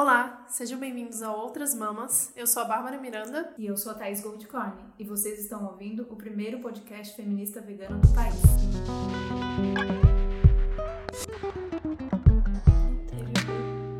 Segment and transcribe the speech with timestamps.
[0.00, 2.32] Olá, sejam bem-vindos a Outras Mamas.
[2.36, 3.52] Eu sou a Bárbara Miranda.
[3.58, 4.74] E eu sou a Thaís Goldcorn.
[4.96, 8.40] E vocês estão ouvindo o primeiro podcast feminista vegano do país.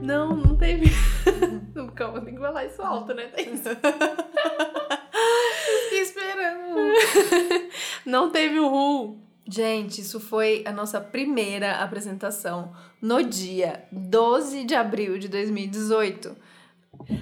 [0.00, 0.86] Não, não teve.
[1.74, 3.60] Não, calma, tem que falar isso alto, né, Thaís?
[5.90, 6.76] Esperando.
[8.06, 9.27] Não teve o Ru.
[9.48, 16.36] Gente, isso foi a nossa primeira apresentação no dia 12 de abril de 2018.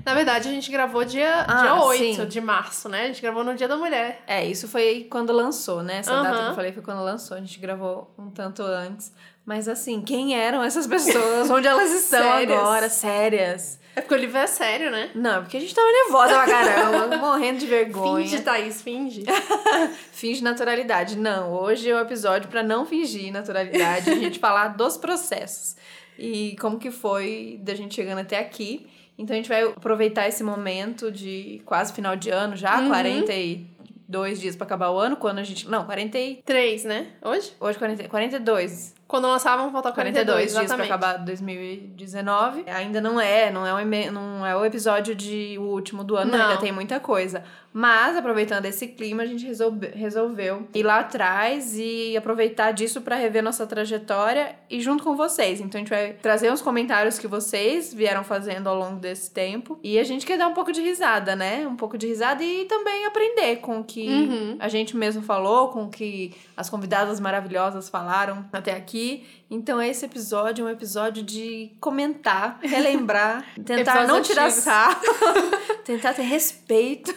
[0.04, 2.26] Na verdade, a gente gravou dia, Ah, dia 8 sim.
[2.26, 3.02] de março, né?
[3.02, 4.22] A gente gravou no Dia da Mulher.
[4.26, 5.98] É, isso foi quando lançou, né?
[5.98, 7.36] Essa data que eu falei foi quando lançou.
[7.36, 9.12] A gente gravou um tanto antes.
[9.44, 11.48] Mas assim, quem eram essas pessoas?
[11.50, 12.58] Onde elas estão Sérias.
[12.58, 12.88] agora?
[12.88, 13.78] Sérias.
[13.96, 15.10] É porque o livro é sério, né?
[15.14, 18.22] Não, porque a gente tava nervosa pra caramba, morrendo de vergonha.
[18.28, 19.24] Finge, Thaís, finge.
[20.12, 21.16] Finge naturalidade.
[21.16, 25.76] Não, hoje é o episódio pra não fingir naturalidade, a gente falar dos processos.
[26.18, 28.86] E como que foi da gente chegando até aqui.
[29.18, 32.88] Então a gente vai aproveitar esse momento de quase final de ano já, Uhum.
[32.88, 37.06] 42 dias pra acabar o ano, quando a gente, não, 40, e- Três, né?
[37.22, 37.52] Hoje?
[37.58, 38.94] hoje 40, 42.
[39.08, 42.64] Quando lançar, vamos voltar 42, 42 dias pra acabar 2019.
[42.66, 46.16] Ainda não é, não é, o, eme- não é o episódio de o último do
[46.16, 46.44] ano, Não.
[46.48, 47.44] ainda tem muita coisa.
[47.78, 53.16] Mas, aproveitando esse clima, a gente resolve- resolveu ir lá atrás e aproveitar disso pra
[53.16, 55.60] rever nossa trajetória e junto com vocês.
[55.60, 59.78] Então, a gente vai trazer uns comentários que vocês vieram fazendo ao longo desse tempo.
[59.82, 61.66] E a gente quer dar um pouco de risada, né?
[61.68, 64.56] Um pouco de risada e também aprender com o que Uhum.
[64.58, 69.26] a gente mesmo falou, com o que as convidadas maravilhosas falaram até aqui.
[69.50, 75.00] Então, esse episódio é um episódio de comentar, relembrar, tentar não tirar sarro,
[75.84, 77.14] tentar ter respeito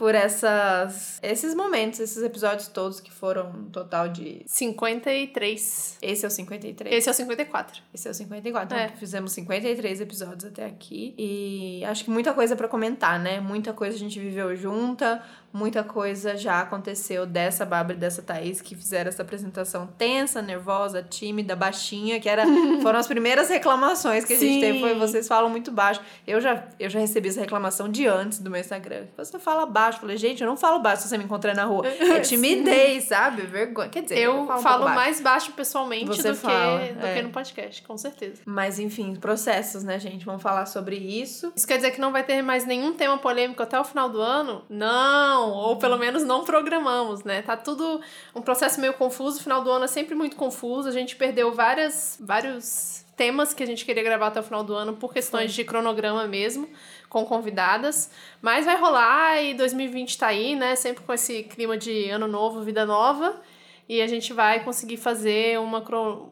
[0.00, 4.40] por essas, esses momentos, esses episódios todos que foram um total de.
[4.46, 5.98] 53.
[6.00, 6.96] Esse é o 53.
[6.96, 7.82] Esse é o 54.
[7.92, 8.78] Esse é o 54.
[8.78, 8.84] É.
[8.86, 11.14] Então, fizemos 53 episódios até aqui.
[11.18, 13.40] E acho que muita coisa pra comentar, né?
[13.40, 18.62] Muita coisa a gente viveu junta, muita coisa já aconteceu dessa Bárbara e dessa Thaís
[18.62, 22.44] que fizeram essa apresentação tensa, nervosa, tímida, baixinha, que era,
[22.80, 24.60] foram as primeiras reclamações que a gente Sim.
[24.60, 24.80] teve.
[24.80, 26.00] Foi vocês falam muito baixo.
[26.26, 29.04] Eu já, eu já recebi essa reclamação de antes do meu Instagram.
[29.18, 29.89] Você fala baixo.
[29.96, 31.84] Eu falei, gente, eu não falo baixo se você me encontrar na rua.
[32.10, 33.42] É timidez, sabe?
[33.42, 33.88] Vergonha.
[33.88, 34.96] Quer dizer, Eu, falo, um falo pouco baixo.
[34.96, 37.14] mais baixo pessoalmente Você do, fala, que, do é.
[37.14, 38.42] que no podcast, com certeza.
[38.44, 40.24] Mas enfim, processos, né, gente?
[40.24, 41.52] Vamos falar sobre isso.
[41.54, 44.20] Isso quer dizer que não vai ter mais nenhum tema polêmico até o final do
[44.20, 44.62] ano?
[44.68, 45.50] Não!
[45.50, 47.42] Ou pelo menos não programamos, né?
[47.42, 48.00] Tá tudo
[48.34, 49.38] um processo meio confuso.
[49.38, 50.88] O final do ano é sempre muito confuso.
[50.88, 54.72] A gente perdeu várias, vários temas que a gente queria gravar até o final do
[54.74, 56.66] ano por questões de cronograma mesmo,
[57.10, 58.10] com convidadas.
[58.40, 60.74] Mas vai rolar e 2020 tá aí, né?
[60.76, 63.42] Sempre com esse clima de ano novo, vida nova.
[63.86, 65.80] E a gente vai conseguir fazer uma,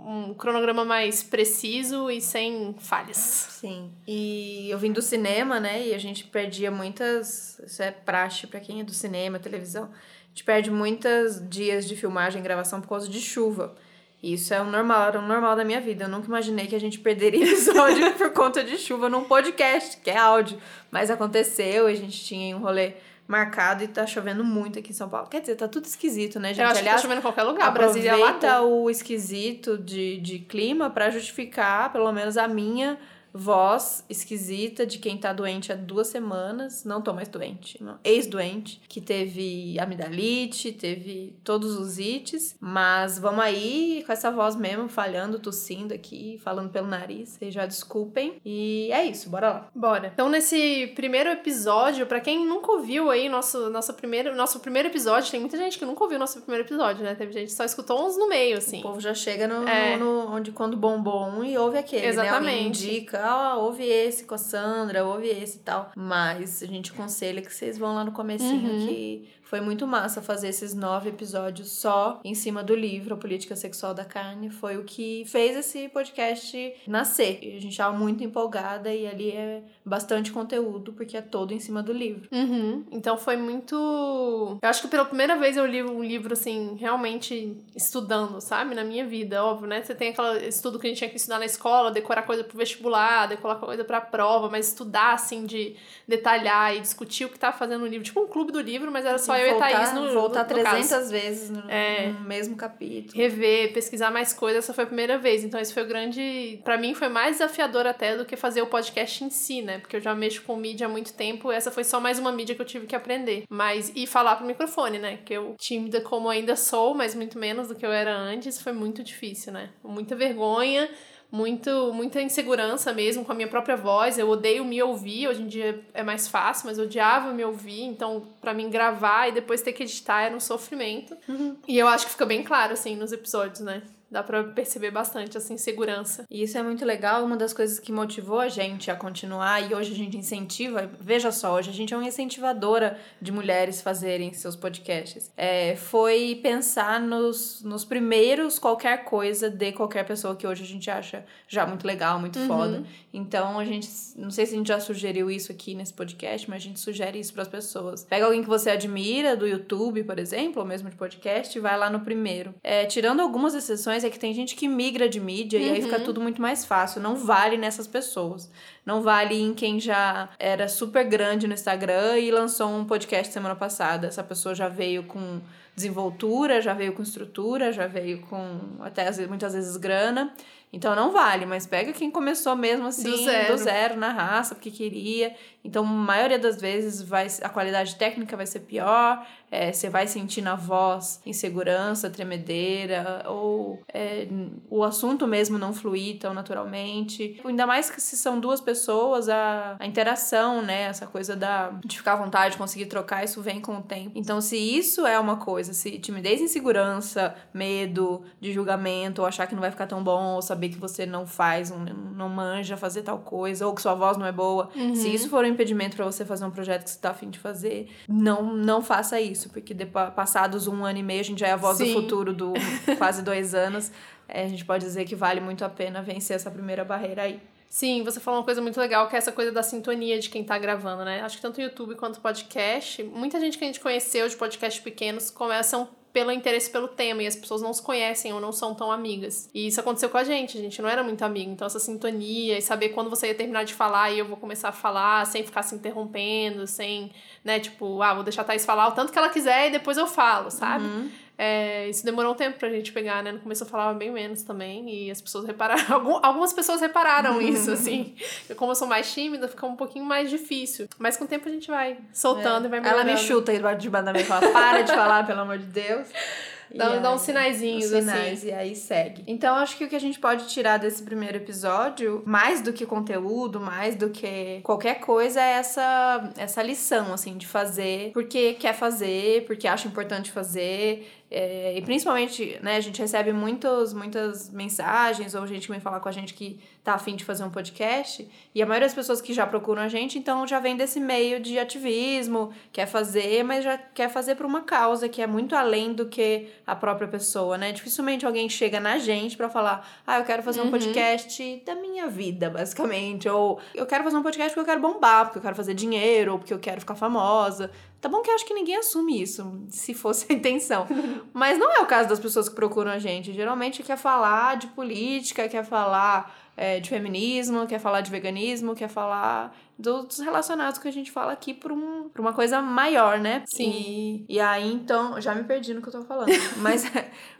[0.06, 3.16] um cronograma mais preciso e sem falhas.
[3.16, 3.90] Sim.
[4.06, 5.88] E eu vim do cinema, né?
[5.88, 7.58] E a gente perdia muitas.
[7.58, 9.86] Isso é praxe pra quem é do cinema, televisão.
[9.86, 13.74] A gente perde muitos dias de filmagem e gravação por causa de chuva.
[14.22, 16.04] Isso é o normal, era o normal da minha vida.
[16.04, 20.10] Eu nunca imaginei que a gente perderia episódio por conta de chuva num podcast, que
[20.10, 20.58] é áudio.
[20.90, 22.94] Mas aconteceu, a gente tinha um rolê
[23.28, 25.28] marcado e tá chovendo muito aqui em São Paulo.
[25.28, 26.62] Quer dizer, tá tudo esquisito, né, gente?
[26.62, 27.70] Eu acho que Aliás, tá chovendo em qualquer lugar.
[27.72, 28.30] Brasília lá.
[28.30, 32.98] Aproveita o esquisito de, de clima pra justificar, pelo menos, a minha
[33.32, 36.84] voz esquisita de quem tá doente há duas semanas.
[36.84, 42.56] Não tô mais doente, ex-doente, que teve amidalite, teve todos os ites.
[42.60, 47.30] Mas vamos aí com essa voz mesmo, falhando, tossindo aqui, falando pelo nariz.
[47.30, 48.34] Vocês já desculpem.
[48.44, 49.68] E é isso, bora lá.
[49.74, 50.10] Bora.
[50.12, 55.30] Então, nesse primeiro episódio, pra quem nunca ouviu aí nosso, nosso, primeiro, nosso primeiro episódio,
[55.30, 57.14] tem muita gente que nunca ouviu nosso primeiro episódio, né?
[57.14, 58.80] Teve gente que só escutou uns no meio, assim.
[58.80, 59.96] O povo já chega no, É.
[59.96, 62.08] no- no- onde quando bombou um e ouve aquele, né?
[62.08, 63.00] Alguém Exatamente.
[63.18, 65.90] Indica, ó, ouve esse com a Sandra, ouve esse e tal.
[65.96, 68.86] Mas a gente aconselha que vocês vão lá no comecinho Uhum.
[68.86, 73.56] que foi muito massa fazer esses nove episódios só em cima do livro A Política
[73.56, 74.50] Sexual da Carne.
[74.50, 77.38] Foi o que fez esse podcast nascer.
[77.42, 81.60] E a gente tava muito empolgada e ali é bastante conteúdo, porque é todo em
[81.60, 82.28] cima do livro.
[82.30, 82.84] Uhum.
[82.92, 84.58] Então foi muito.
[84.60, 88.74] Eu acho que pela primeira vez eu li um livro, assim, realmente estudando, sabe?
[88.74, 89.82] Na minha vida, óbvio, né?
[89.82, 92.58] Você tem aquele estudo que a gente tinha que estudar na escola, decorar coisa pro
[92.58, 95.74] vestibular, decorar coisa pra prova, mas estudar, assim, de
[96.06, 98.04] detalhar e discutir o que tá fazendo no livro.
[98.04, 100.56] Tipo um clube do livro, mas era só eu e a Thaís no, voltar no,
[100.56, 100.76] no caso.
[100.88, 102.08] 300 vezes no, É.
[102.08, 103.16] no mesmo capítulo.
[103.16, 105.44] rever, pesquisar mais coisas, essa foi a primeira vez.
[105.44, 106.60] Então, esse foi o grande.
[106.64, 109.78] Pra mim, foi mais desafiador até do que fazer o podcast em si, né?
[109.78, 111.50] Porque eu já mexo com mídia há muito tempo.
[111.52, 113.44] Essa foi só mais uma mídia que eu tive que aprender.
[113.48, 115.18] Mas, e falar pro microfone, né?
[115.24, 118.72] Que eu, tímida como ainda sou, mas muito menos do que eu era antes, foi
[118.72, 119.70] muito difícil, né?
[119.84, 120.88] Muita vergonha.
[121.30, 124.18] Muito muita insegurança mesmo com a minha própria voz.
[124.18, 127.82] Eu odeio me ouvir, hoje em dia é mais fácil, mas eu odiava me ouvir,
[127.82, 131.16] então para mim gravar e depois ter que editar era um sofrimento.
[131.28, 131.56] Uhum.
[131.66, 133.82] E eu acho que fica bem claro assim nos episódios, né?
[134.10, 136.24] Dá pra perceber bastante essa insegurança.
[136.30, 137.24] E isso é muito legal.
[137.24, 140.90] Uma das coisas que motivou a gente a continuar e hoje a gente incentiva.
[140.98, 145.30] Veja só, hoje a gente é uma incentivadora de mulheres fazerem seus podcasts.
[145.36, 150.90] É, foi pensar nos, nos primeiros qualquer coisa de qualquer pessoa que hoje a gente
[150.90, 152.46] acha já muito legal, muito uhum.
[152.46, 152.84] foda.
[153.12, 153.88] Então a gente.
[154.16, 157.18] Não sei se a gente já sugeriu isso aqui nesse podcast, mas a gente sugere
[157.18, 158.04] isso para as pessoas.
[158.04, 161.76] Pega alguém que você admira, do YouTube, por exemplo, ou mesmo de podcast, e vai
[161.76, 162.54] lá no primeiro.
[162.62, 165.66] É, tirando algumas exceções é que tem gente que migra de mídia uhum.
[165.66, 166.04] e aí fica uhum.
[166.04, 167.00] tudo muito mais fácil.
[167.00, 168.50] Não vale nessas pessoas.
[168.84, 173.54] Não vale em quem já era super grande no Instagram e lançou um podcast semana
[173.54, 174.06] passada.
[174.06, 175.40] Essa pessoa já veio com
[175.74, 180.34] desenvoltura, já veio com estrutura, já veio com até muitas vezes grana.
[180.72, 184.54] Então não vale, mas pega quem começou mesmo assim, do zero, do zero na raça,
[184.54, 185.34] porque queria.
[185.68, 190.06] Então, a maioria das vezes vai, a qualidade técnica vai ser pior, é, você vai
[190.06, 194.26] sentir na voz insegurança, tremedeira, ou é,
[194.70, 197.38] o assunto mesmo não fluir tão naturalmente.
[197.44, 200.84] Ainda mais que se são duas pessoas, a, a interação, né?
[200.84, 204.12] Essa coisa da, de ficar à vontade, conseguir trocar, isso vem com o tempo.
[204.14, 209.54] Então, se isso é uma coisa, se timidez, insegurança, medo de julgamento, ou achar que
[209.54, 213.18] não vai ficar tão bom, ou saber que você não faz, não manja fazer tal
[213.18, 214.94] coisa, ou que sua voz não é boa, uhum.
[214.94, 217.38] se isso for um impedimento para você fazer um projeto que você tá afim de
[217.38, 221.48] fazer, não, não faça isso, porque depois, passados um ano e meio, a gente já
[221.48, 221.92] é a voz Sim.
[221.92, 222.52] do futuro do
[222.96, 223.90] quase dois anos.
[224.28, 227.40] É, a gente pode dizer que vale muito a pena vencer essa primeira barreira aí.
[227.68, 230.42] Sim, você falou uma coisa muito legal, que é essa coisa da sintonia de quem
[230.42, 231.20] tá gravando, né?
[231.20, 234.36] Acho que tanto o YouTube quanto o podcast, muita gente que a gente conheceu de
[234.36, 238.52] podcasts pequenos começam pelo interesse pelo tema e as pessoas não se conhecem ou não
[238.52, 239.48] são tão amigas.
[239.54, 241.50] E isso aconteceu com a gente, a gente não era muito amigo.
[241.50, 244.70] Então essa sintonia e saber quando você ia terminar de falar e eu vou começar
[244.70, 247.12] a falar sem ficar se interrompendo, sem,
[247.44, 249.96] né, tipo, ah, vou deixar a Thaís falar o tanto que ela quiser e depois
[249.96, 250.84] eu falo, sabe?
[250.84, 251.10] Uhum.
[251.40, 253.30] É, isso demorou um tempo pra gente pegar, né?
[253.30, 256.18] No começo eu falava bem menos também, e as pessoas repararam.
[256.20, 258.16] algumas pessoas repararam isso, assim.
[258.56, 260.88] Como eu sou mais tímida, fica um pouquinho mais difícil.
[260.98, 262.66] Mas com o tempo a gente vai soltando é.
[262.66, 263.08] e vai melhorando.
[263.08, 265.66] Ela me chuta aí debaixo de da minha fala, para de falar, pelo amor de
[265.66, 266.08] Deus.
[266.74, 268.48] Dá, dá uns sinaizinhos, uns sinais, assim.
[268.48, 269.24] E aí segue.
[269.26, 272.84] Então, acho que o que a gente pode tirar desse primeiro episódio, mais do que
[272.84, 278.74] conteúdo, mais do que qualquer coisa, é essa, essa lição, assim, de fazer porque quer
[278.74, 281.06] fazer, porque acha importante fazer.
[281.30, 286.00] É, e principalmente, né, a gente recebe muitos, muitas mensagens ou gente que vem falar
[286.00, 288.26] com a gente que tá afim de fazer um podcast.
[288.54, 291.38] E a maioria das pessoas que já procuram a gente, então já vem desse meio
[291.38, 295.92] de ativismo, quer fazer, mas já quer fazer por uma causa que é muito além
[295.92, 297.72] do que a própria pessoa, né?
[297.72, 300.68] Dificilmente alguém chega na gente para falar, ah, eu quero fazer uhum.
[300.68, 303.28] um podcast da minha vida, basicamente.
[303.28, 306.32] Ou eu quero fazer um podcast porque eu quero bombar, porque eu quero fazer dinheiro,
[306.32, 307.70] ou porque eu quero ficar famosa.
[308.00, 310.86] Tá bom que eu acho que ninguém assume isso, se fosse a intenção.
[311.34, 313.32] Mas não é o caso das pessoas que procuram a gente.
[313.32, 318.88] Geralmente quer falar de política, quer falar é, de feminismo, quer falar de veganismo, quer
[318.88, 323.42] falar dos relacionados que a gente fala aqui por, um, por uma coisa maior, né?
[323.46, 324.24] Sim.
[324.28, 326.30] E, e aí, então, já me perdi no que eu tô falando.
[326.58, 326.84] mas,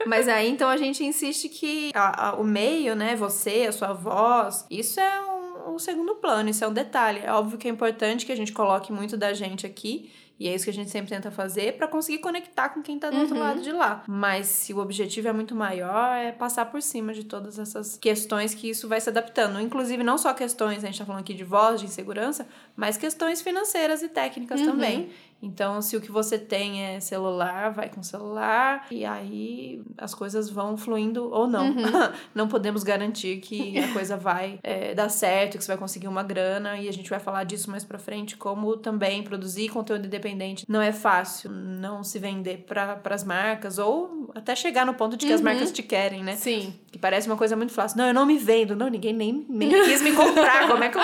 [0.05, 3.15] mas aí, então, a gente insiste que a, a, o meio, né?
[3.15, 7.19] Você, a sua voz, isso é um, um segundo plano, isso é um detalhe.
[7.23, 10.55] É óbvio que é importante que a gente coloque muito da gente aqui e é
[10.55, 13.21] isso que a gente sempre tenta fazer para conseguir conectar com quem tá do uhum.
[13.23, 14.03] outro lado de lá.
[14.07, 18.53] Mas se o objetivo é muito maior, é passar por cima de todas essas questões
[18.53, 19.59] que isso vai se adaptando.
[19.59, 23.41] Inclusive, não só questões, a gente tá falando aqui de voz, de insegurança, mas questões
[23.41, 24.67] financeiras e técnicas uhum.
[24.67, 25.09] também.
[25.41, 30.49] Então, se o que você tem é celular, vai com celular e aí as coisas
[30.49, 31.69] vão fluindo ou não.
[31.69, 31.83] Uhum.
[32.35, 36.23] não podemos garantir que a coisa vai é, dar certo, que você vai conseguir uma
[36.23, 40.65] grana e a gente vai falar disso mais pra frente, como também produzir conteúdo independente
[40.67, 45.25] não é fácil, não se vender para as marcas ou até chegar no ponto de
[45.25, 45.35] que uhum.
[45.35, 46.35] as marcas te querem, né?
[46.35, 46.73] Sim.
[46.91, 47.97] Que parece uma coisa muito fácil.
[47.97, 50.97] Não, eu não me vendo, não, ninguém nem, nem quis me comprar, como é que
[50.97, 51.01] eu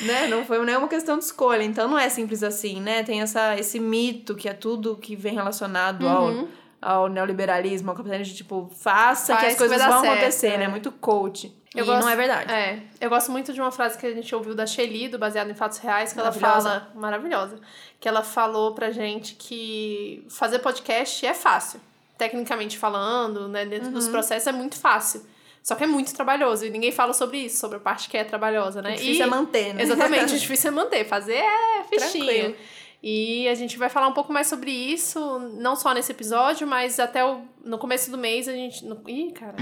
[0.00, 0.26] né?
[0.26, 1.62] Não foi nenhuma questão de escolha.
[1.62, 3.02] Então não é simples assim, né?
[3.02, 6.48] Tem essa, esse mito que é tudo que vem relacionado uhum.
[6.80, 10.48] ao, ao neoliberalismo, ao capitalismo, de tipo, faça Faz que as coisas vão certo, acontecer,
[10.48, 10.58] é.
[10.58, 10.68] né?
[10.68, 11.54] Muito coach.
[11.74, 12.52] Eu e gosto, não é verdade.
[12.52, 12.82] É.
[13.00, 15.54] Eu gosto muito de uma frase que a gente ouviu da Shelly, do Baseado em
[15.54, 16.90] Fatos Reais, que ela fala.
[16.94, 17.58] Maravilhosa.
[18.00, 21.80] Que ela falou pra gente que fazer podcast é fácil.
[22.16, 23.66] Tecnicamente falando, né?
[23.66, 23.94] Dentro uhum.
[23.94, 25.24] dos processos é muito fácil.
[25.68, 28.24] Só que é muito trabalhoso e ninguém fala sobre isso, sobre a parte que é
[28.24, 28.92] trabalhosa, né?
[28.92, 29.82] O difícil e, é manter, né?
[29.82, 31.04] Exatamente, o difícil é manter.
[31.04, 32.24] Fazer é fichinho.
[32.24, 32.54] Tranquilo.
[33.02, 36.98] E a gente vai falar um pouco mais sobre isso, não só nesse episódio, mas
[36.98, 38.82] até o, no começo do mês a gente.
[38.82, 39.56] No, ih, cara.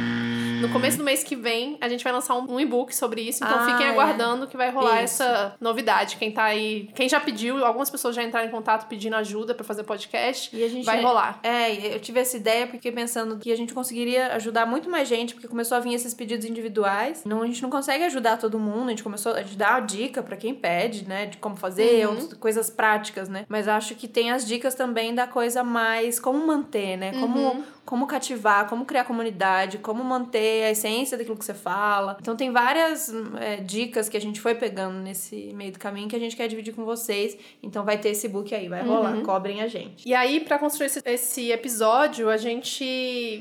[0.60, 3.44] No começo do mês que vem, a gente vai lançar um, um e-book sobre isso.
[3.44, 3.90] Então Ah, fiquem é.
[3.90, 5.22] aguardando que vai rolar Isso.
[5.22, 6.16] essa novidade.
[6.16, 6.88] Quem tá aí.
[6.94, 10.54] Quem já pediu, algumas pessoas já entraram em contato pedindo ajuda pra fazer podcast.
[10.56, 11.38] E a gente vai rolar.
[11.42, 15.34] É, eu tive essa ideia porque pensando que a gente conseguiria ajudar muito mais gente,
[15.34, 17.22] porque começou a vir esses pedidos individuais.
[17.24, 20.22] Não, a gente não consegue ajudar todo mundo, a gente começou a dá a dica
[20.22, 22.28] pra quem pede, né, de como fazer, Uhum.
[22.38, 23.46] coisas práticas, né?
[23.48, 27.12] Mas acho que tem as dicas também da coisa mais como manter, né?
[27.12, 27.64] Como Uhum.
[27.86, 32.18] Como cativar, como criar comunidade, como manter a essência daquilo que você fala.
[32.20, 36.16] Então tem várias é, dicas que a gente foi pegando nesse meio do caminho que
[36.16, 37.38] a gente quer dividir com vocês.
[37.62, 39.22] Então vai ter esse book aí, vai rolar, Uhum.
[39.22, 40.06] cobrem a gente.
[40.06, 42.84] E aí, pra construir esse, esse episódio, a gente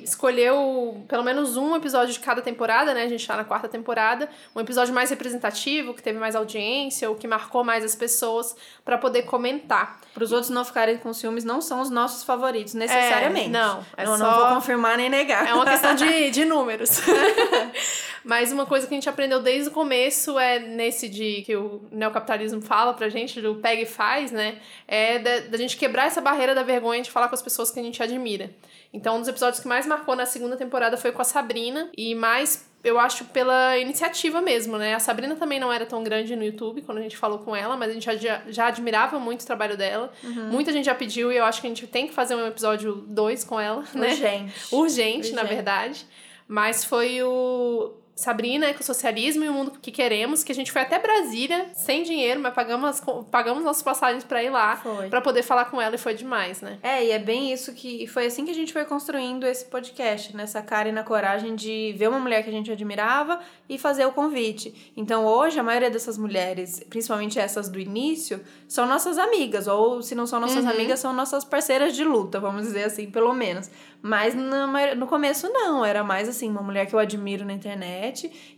[0.03, 3.03] escolheu pelo menos um episódio de cada temporada, né?
[3.03, 4.29] A gente tá na quarta temporada.
[4.55, 8.97] Um episódio mais representativo, que teve mais audiência, ou que marcou mais as pessoas, pra
[8.97, 9.99] poder comentar.
[10.13, 13.47] Para os outros não ficarem com ciúmes, não são os nossos favoritos, necessariamente.
[13.47, 15.47] É, não, é não, só- não vou confirmar nem negar.
[15.47, 17.01] É uma questão de, de números.
[18.23, 21.81] Mas uma coisa que a gente aprendeu desde o começo é nesse de que o
[21.91, 24.57] neocapitalismo fala pra gente, do pega e faz, né?
[24.87, 27.79] É da, da gente quebrar essa barreira da vergonha de falar com as pessoas que
[27.79, 28.49] a gente admira.
[28.91, 32.15] Então, um dos episódios que mais marcou na segunda temporada foi com a Sabrina, e
[32.15, 34.93] mais eu acho pela iniciativa mesmo, né?
[34.93, 37.75] A Sabrina também não era tão grande no YouTube quando a gente falou com ela,
[37.75, 40.13] mas a gente já, já admirava muito o trabalho dela.
[40.51, 43.03] Muita gente já pediu e eu acho que a gente tem que fazer um episódio
[43.07, 44.09] 2 com ela, né?
[44.09, 44.53] Urgente.
[44.71, 45.55] urgente, na Urgente.
[45.55, 46.05] verdade.
[46.47, 50.97] Mas foi o Sabrina, Ecossocialismo e o Mundo que Queremos, que a gente foi até
[50.97, 55.81] Brasília, sem dinheiro, mas pagamos, pagamos nossas passagens pra ir lá, pra poder falar com
[55.81, 56.79] ela e foi demais, né?
[56.81, 58.07] É, e é bem isso que.
[58.07, 61.93] Foi assim que a gente foi construindo esse podcast, nessa cara e na coragem de
[61.97, 64.93] ver uma mulher que a gente admirava e fazer o convite.
[64.95, 70.15] Então hoje, a maioria dessas mulheres, principalmente essas do início, são nossas amigas, ou se
[70.15, 70.69] não são nossas Uhum.
[70.71, 73.69] amigas, são nossas parceiras de luta, vamos dizer assim, pelo menos.
[74.01, 78.04] Mas mai- no começo não, era mais assim, uma mulher que eu admiro na internet.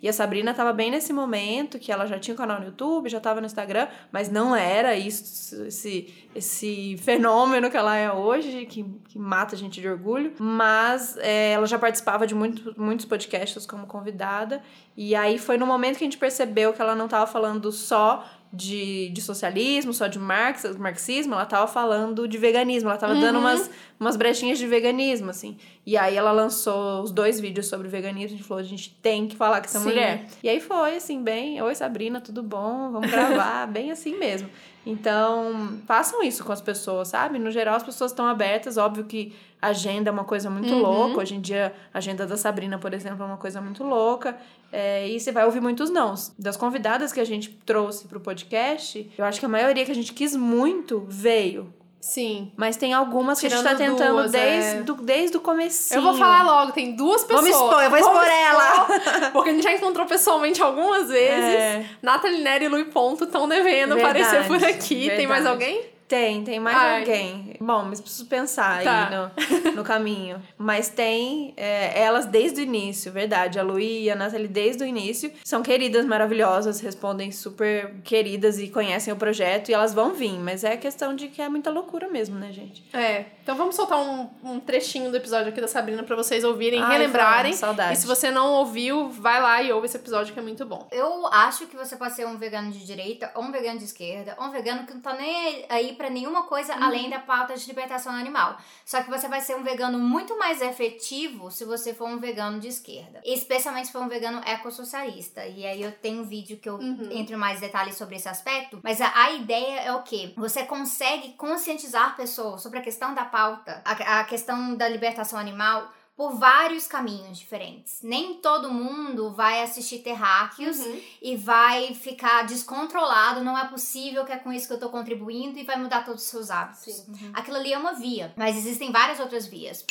[0.02, 3.10] E a Sabrina tava bem nesse momento, que ela já tinha um canal no YouTube,
[3.10, 8.66] já tava no Instagram, mas não era isso, esse, esse fenômeno que ela é hoje,
[8.66, 10.34] que, que mata a gente de orgulho.
[10.40, 14.62] Mas é, ela já participava de muito, muitos podcasts como convidada.
[14.96, 18.26] E aí foi no momento que a gente percebeu que ela não tava falando só
[18.58, 23.36] de, de socialismo, só de marx, marxismo, ela tava falando de veganismo, ela tava dando
[23.36, 23.42] Uhum.
[23.42, 25.56] umas, umas brechinhas de veganismo, assim.
[25.86, 29.28] E aí ela lançou os dois vídeos sobre veganismo, a gente falou, a gente tem
[29.28, 29.86] que falar com essa Sim.
[29.86, 30.26] mulher.
[30.44, 32.92] E aí foi, assim, bem, oi Sabrina, tudo bom?
[32.92, 34.50] Vamos gravar, bem assim mesmo.
[34.86, 37.38] Então, façam isso com as pessoas, sabe?
[37.38, 40.82] No geral, as pessoas estão abertas, óbvio que agenda é uma coisa muito Uhum.
[40.82, 41.22] louca.
[41.22, 44.38] Hoje em dia, a agenda da Sabrina, por exemplo, é uma coisa muito louca.
[44.72, 46.34] É, e você vai ouvir muitos nãos.
[46.38, 49.96] Das convidadas que a gente trouxe pro podcast, eu acho que a maioria que a
[49.96, 51.74] gente quis muito veio.
[52.00, 52.52] Sim.
[52.56, 54.82] Mas tem algumas que a gente tá Tirando tentando duas, desde, é.
[54.84, 55.98] do, desde o comecinho.
[55.98, 57.50] Eu vou falar logo, tem duas pessoas.
[57.50, 58.88] Vamos expor, eu vou expor ela.
[58.88, 61.56] expor, Porque a gente já encontrou pessoalmente algumas vezes.
[61.56, 61.86] É.
[62.02, 65.10] Nathalie Nery e Lui Ponto estão devendo Verdade, aparecer por aqui.
[65.10, 65.48] Tem mais verdade.
[65.48, 65.86] alguém?
[66.08, 67.00] Tem, tem mais Ai.
[67.00, 67.56] alguém.
[67.60, 69.08] Bom, mas preciso pensar Tá.
[69.10, 70.42] aí no, no caminho.
[70.58, 73.60] Mas tem é, elas desde o início, verdade.
[73.60, 75.32] A Lu e a Nathalie desde o início.
[75.44, 79.70] São queridas, maravilhosas, respondem super queridas e conhecem o projeto.
[79.70, 82.84] E elas vão vir, mas é questão de que é muita loucura mesmo, né, gente?
[82.94, 83.26] É.
[83.44, 86.98] Então vamos soltar um, um trechinho do episódio aqui da Sabrina pra vocês ouvirem, Ai,
[86.98, 87.44] relembrarem.
[87.52, 87.94] vamos, saudade.
[87.94, 90.88] E se você não ouviu, vai lá e ouve esse episódio que é muito bom.
[90.92, 94.36] Eu acho que você pode ser um vegano de direita, ou um vegano de esquerda,
[94.38, 97.66] ou um vegano que não tá nem aí pra nenhuma coisa além da pauta de
[97.68, 98.58] libertação animal.
[98.86, 102.60] Só que você vai ser um vegano muito mais efetivo se você for um vegano
[102.60, 103.20] de esquerda.
[103.26, 105.46] Especialmente se for um vegano ecossocialista.
[105.46, 107.10] E aí eu tenho um vídeo que eu Uhum.
[107.12, 108.80] entro em mais detalhes sobre esse aspecto.
[108.84, 110.34] Mas a, a ideia é o quê?
[110.38, 115.92] Você consegue conscientizar pessoas sobre a questão da pauta, a, a questão da libertação animal
[116.18, 118.00] por vários caminhos diferentes.
[118.02, 120.80] Nem todo mundo vai assistir terráqueos
[121.22, 125.60] e vai ficar descontrolado, não é possível que é com isso que eu tô contribuindo
[125.60, 126.84] e vai mudar todos os seus hábitos.
[126.84, 127.32] Sim.
[127.36, 129.86] Aquilo ali é uma via, mas existem várias outras vias.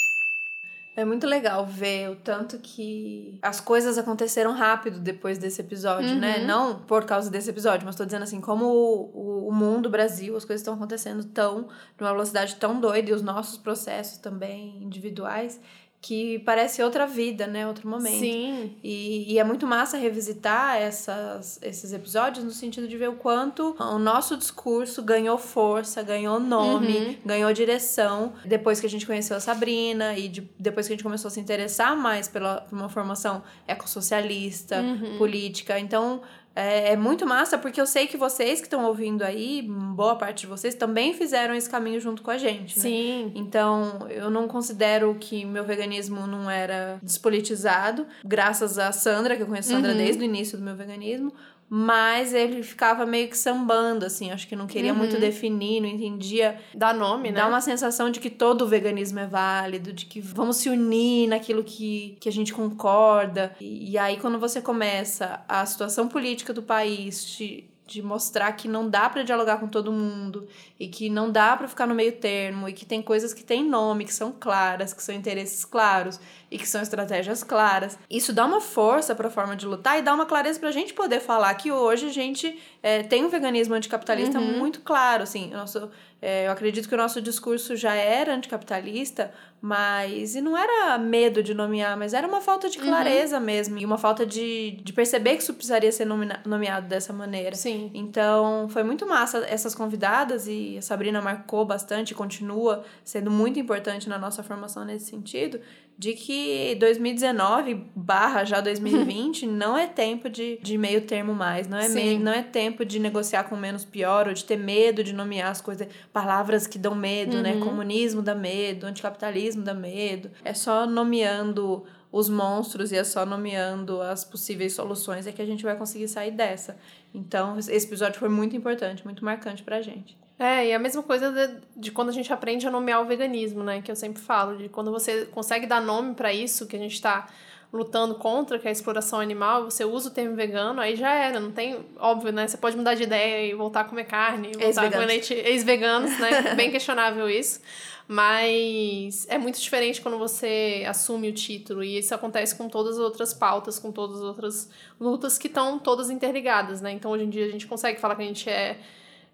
[0.96, 6.18] É muito legal ver o tanto que as coisas aconteceram rápido depois desse episódio, Uhum.
[6.18, 6.38] né?
[6.38, 9.90] Não por causa desse episódio, mas tô dizendo assim, como o, o, o mundo, o
[9.90, 11.68] Brasil, as coisas estão acontecendo tão,
[12.00, 15.60] numa velocidade tão doida, e os nossos processos também individuais,
[16.00, 17.66] que parece outra vida, né?
[17.66, 18.18] Outro momento.
[18.20, 18.76] Sim.
[18.84, 23.74] E, e é muito massa revisitar essas, esses episódios no sentido de ver o quanto
[23.80, 27.16] o nosso discurso ganhou força, ganhou nome, Uhum.
[27.24, 31.02] ganhou direção depois que a gente conheceu a Sabrina e de- depois que a gente
[31.02, 35.18] começou a se interessar mais pela por uma formação ecossocialista, Uhum.
[35.18, 35.78] política.
[35.78, 36.20] Então,
[36.56, 40.40] é, é muito massa porque eu sei que vocês que estão ouvindo aí, boa parte
[40.40, 42.76] de vocês, também fizeram esse caminho junto com a gente.
[42.76, 42.82] Né?
[42.82, 43.32] Sim.
[43.34, 49.46] Então, eu não considero que meu veganismo não era despolitizado, graças a Sandra, que eu
[49.46, 49.98] conheço a Sandra Uhum.
[49.98, 51.32] desde o início do meu veganismo.
[51.68, 54.30] Mas ele ficava meio que sambando, assim.
[54.30, 54.98] Acho que não queria Uhum.
[54.98, 57.36] muito definir, não entendia Dá nome, né?
[57.40, 61.28] Dá uma sensação de que todo o veganismo é válido, de que vamos se unir
[61.28, 63.54] naquilo que, que a gente concorda.
[63.60, 68.66] E, e aí, quando você começa a situação política do país te, de mostrar que
[68.66, 72.12] não dá pra dialogar com todo mundo e que não dá pra ficar no meio
[72.12, 76.18] termo e que tem coisas que têm nome, que são claras, que são interesses claros
[76.50, 77.96] e que são estratégias claras.
[78.10, 81.20] Isso dá uma força pra forma de lutar e dá uma clareza pra gente poder
[81.20, 84.58] falar que hoje a gente é, tem um veganismo anticapitalista Uhum.
[84.58, 85.88] muito claro, assim, nosso,
[86.28, 90.34] é, eu acredito que o nosso discurso já era anticapitalista, mas.
[90.34, 93.78] E não era medo de nomear, mas era uma falta de clareza mesmo.
[93.78, 96.04] E uma falta de, de perceber que isso precisaria ser
[96.44, 97.54] nomeado dessa maneira.
[97.54, 97.90] Sim.
[97.94, 104.08] Então, foi muito massa essas convidadas e a Sabrina marcou bastante, continua sendo muito importante
[104.08, 105.60] na nossa formação nesse sentido,
[105.98, 111.78] de que 2019 barra já 2020 não é tempo de, de meio termo mais, não
[111.78, 112.18] é, me- Sim.
[112.18, 115.60] não é tempo de negociar com menos pior ou de ter medo de nomear as
[115.62, 117.52] coisas, palavras que dão medo, né?
[117.52, 117.60] Uhum.
[117.60, 120.30] Comunismo dá medo, anticapitalismo dá medo.
[120.42, 125.44] É só nomeando os monstros e é só nomeando as possíveis soluções é que a
[125.44, 126.78] gente vai conseguir sair dessa.
[127.14, 130.16] Então, esse episódio foi muito importante, muito marcante pra gente.
[130.38, 133.62] É, e a mesma coisa de, de quando a gente aprende a nomear o veganismo,
[133.62, 133.82] né?
[133.82, 136.98] Que eu sempre falo, de quando você consegue dar nome pra isso que a gente
[136.98, 137.28] tá
[137.72, 141.40] lutando contra, que é a exploração animal, você usa o termo vegano, aí já era,
[141.40, 142.46] não tem, óbvio, né?
[142.46, 146.18] Você pode mudar de ideia e voltar a comer carne, voltar a comer leite, ex-veganos,
[146.18, 146.54] né?
[146.56, 147.60] Bem questionável isso.
[148.08, 153.00] Mas é muito diferente quando você assume o título, e isso acontece com todas as
[153.00, 154.70] outras pautas, com todas as outras
[155.00, 156.92] lutas que estão todas interligadas, né?
[156.92, 158.78] Então hoje em dia a gente consegue falar que a gente é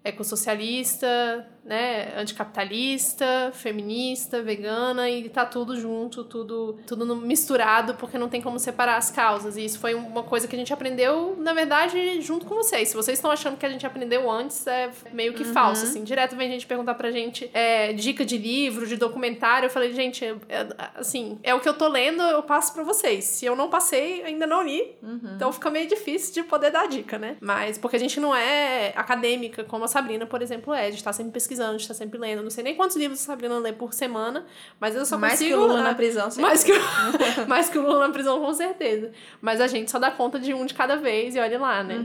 [0.03, 2.13] ecossocialista, né,
[2.67, 8.97] anticapitalista, feminista, vegana e tá tudo junto, tudo tudo misturado, porque não tem como separar
[8.97, 9.57] as causas.
[9.57, 12.89] E isso foi uma coisa que a gente aprendeu, na verdade, junto com vocês.
[12.89, 16.03] Se vocês estão achando que a gente aprendeu antes, é meio que falso, assim.
[16.03, 19.67] Direto vem gente perguntar pra gente é, dica de livro, de documentário.
[19.67, 22.83] Eu falei, gente, é- é- assim, é o que eu tô lendo, eu passo pra
[22.83, 23.23] vocês.
[23.25, 24.93] Se eu não passei, ainda não li.
[25.35, 27.37] Então fica meio difícil de poder dar dica, né?
[27.41, 30.87] Mas porque a gente não é acadêmica, como a Sabrina, por exemplo, é.
[30.87, 32.41] A gente tá sempre pesquisando, a gente tá sempre lendo.
[32.43, 34.45] Não sei nem quantos livros a Sabrina lê por semana,
[34.79, 35.49] mas eu só Mais consigo...
[35.51, 36.29] que o Lula na prisão.
[36.39, 36.79] mais que, o,
[37.47, 39.11] mais que o Lula na prisão, com certeza.
[39.41, 42.03] Mas a gente só dá conta de um de cada vez e olha lá, né?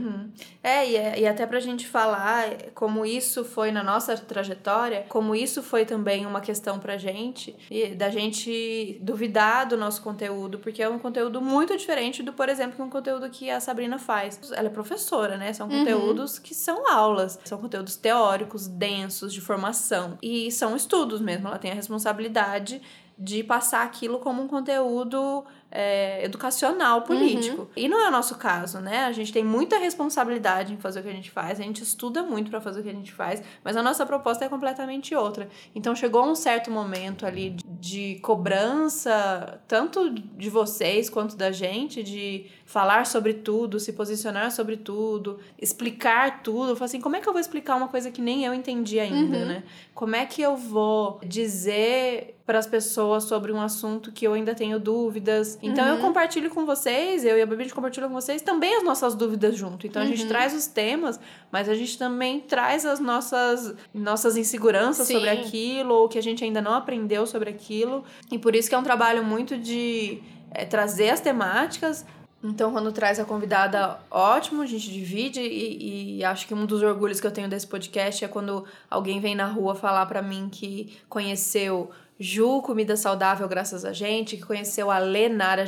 [0.63, 5.33] É, e, é- e até pra gente falar como isso foi na nossa trajetória, como
[5.35, 10.81] isso foi também uma questão pra gente, e da gente duvidar do nosso conteúdo, porque
[10.81, 14.39] é um conteúdo muito diferente do, por exemplo, que um conteúdo que a Sabrina faz.
[14.51, 15.53] Ela é professora, né?
[15.53, 20.17] São conteúdos que são aulas, são conteúdos teóricos, densos, de formação.
[20.21, 22.81] E são estudos mesmo, ela tem a responsabilidade
[23.21, 27.69] de passar aquilo como um conteúdo é, educacional político.
[27.75, 29.03] E não é o nosso caso, né?
[29.03, 32.23] A gente tem muita responsabilidade em fazer o que a gente faz, a gente estuda
[32.23, 35.49] muito para fazer o que a gente faz, mas a nossa proposta é completamente outra.
[35.75, 42.01] Então chegou um certo momento ali de, de cobrança, tanto de vocês quanto da gente,
[42.01, 46.69] de falar sobre tudo, se posicionar sobre tudo, explicar tudo.
[46.69, 48.99] Eu falo assim, como é que eu vou explicar uma coisa que nem eu entendi
[48.99, 49.63] ainda, né?
[49.95, 54.53] Como é que eu vou dizer para as pessoas sobre um assunto que eu ainda
[54.53, 55.57] tenho dúvidas?
[55.63, 58.75] Então eu compartilho com vocês, eu e a Babi a gente compartilha com vocês também
[58.75, 59.87] as nossas dúvidas junto.
[59.87, 61.19] Então a gente traz os temas,
[61.51, 65.15] mas a gente também traz as nossas nossas inseguranças Sim.
[65.15, 68.03] sobre aquilo ou que a gente ainda não aprendeu sobre aquilo.
[68.31, 72.05] E por isso que é um trabalho muito de é, trazer as temáticas,
[72.43, 76.81] então, quando traz a convidada, ótimo, a gente divide e, e acho que um dos
[76.81, 80.47] orgulhos que eu tenho desse podcast é quando alguém vem na rua falar pra mim
[80.51, 81.89] que conheceu
[82.21, 85.63] Ju, comida saudável graças a gente, que conheceu a Lenara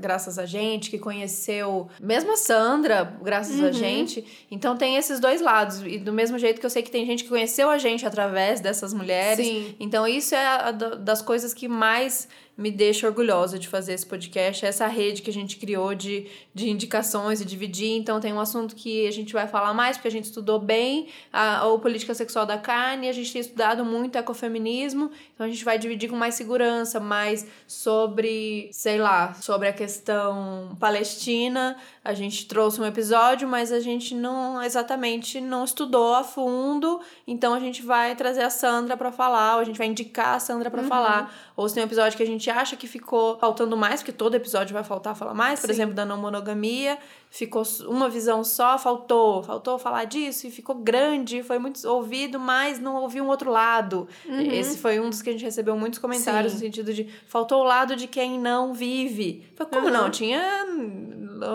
[0.00, 4.24] graças a gente, que conheceu mesmo a Sandra graças a gente.
[4.50, 5.80] Então tem esses dois lados.
[5.86, 8.60] E do mesmo jeito que eu sei que tem gente que conheceu a gente através
[8.60, 9.46] dessas mulheres.
[9.46, 9.76] Sim.
[9.78, 14.06] Então isso é a da- das coisas que mais me deixa orgulhosa de fazer esse
[14.06, 17.92] podcast, é essa rede que a gente criou de, de indicações e dividir.
[17.96, 21.08] Então tem um assunto que a gente vai falar mais, porque a gente estudou bem
[21.32, 25.64] a, ou política sexual da carne, a gente tem estudado muito ecofeminismo, então a gente
[25.64, 31.76] vai dividir com mais segurança, mais sobre, sei lá, sobre a questão palestina.
[32.04, 37.54] A gente trouxe um episódio, mas a gente não exatamente não estudou a fundo, então
[37.54, 40.70] a gente vai trazer a Sandra para falar, ou a gente vai indicar a Sandra
[40.70, 41.32] para falar.
[41.56, 44.12] Ou se tem um episódio que a gente gente acha que ficou faltando mais, porque
[44.12, 45.72] todo episódio vai faltar falar mais, por Sim.
[45.72, 46.98] exemplo, da não monogamia,
[47.34, 52.78] ficou uma visão só, faltou, faltou falar disso e ficou grande, foi muito ouvido, mas
[52.78, 54.06] não ouviu um outro lado.
[54.28, 56.58] Esse foi um dos que a gente recebeu muitos comentários Sim.
[56.58, 59.46] no sentido de faltou o lado de quem não vive.
[59.56, 59.92] Foi como Uhum.
[59.92, 60.10] não?
[60.10, 60.66] Tinha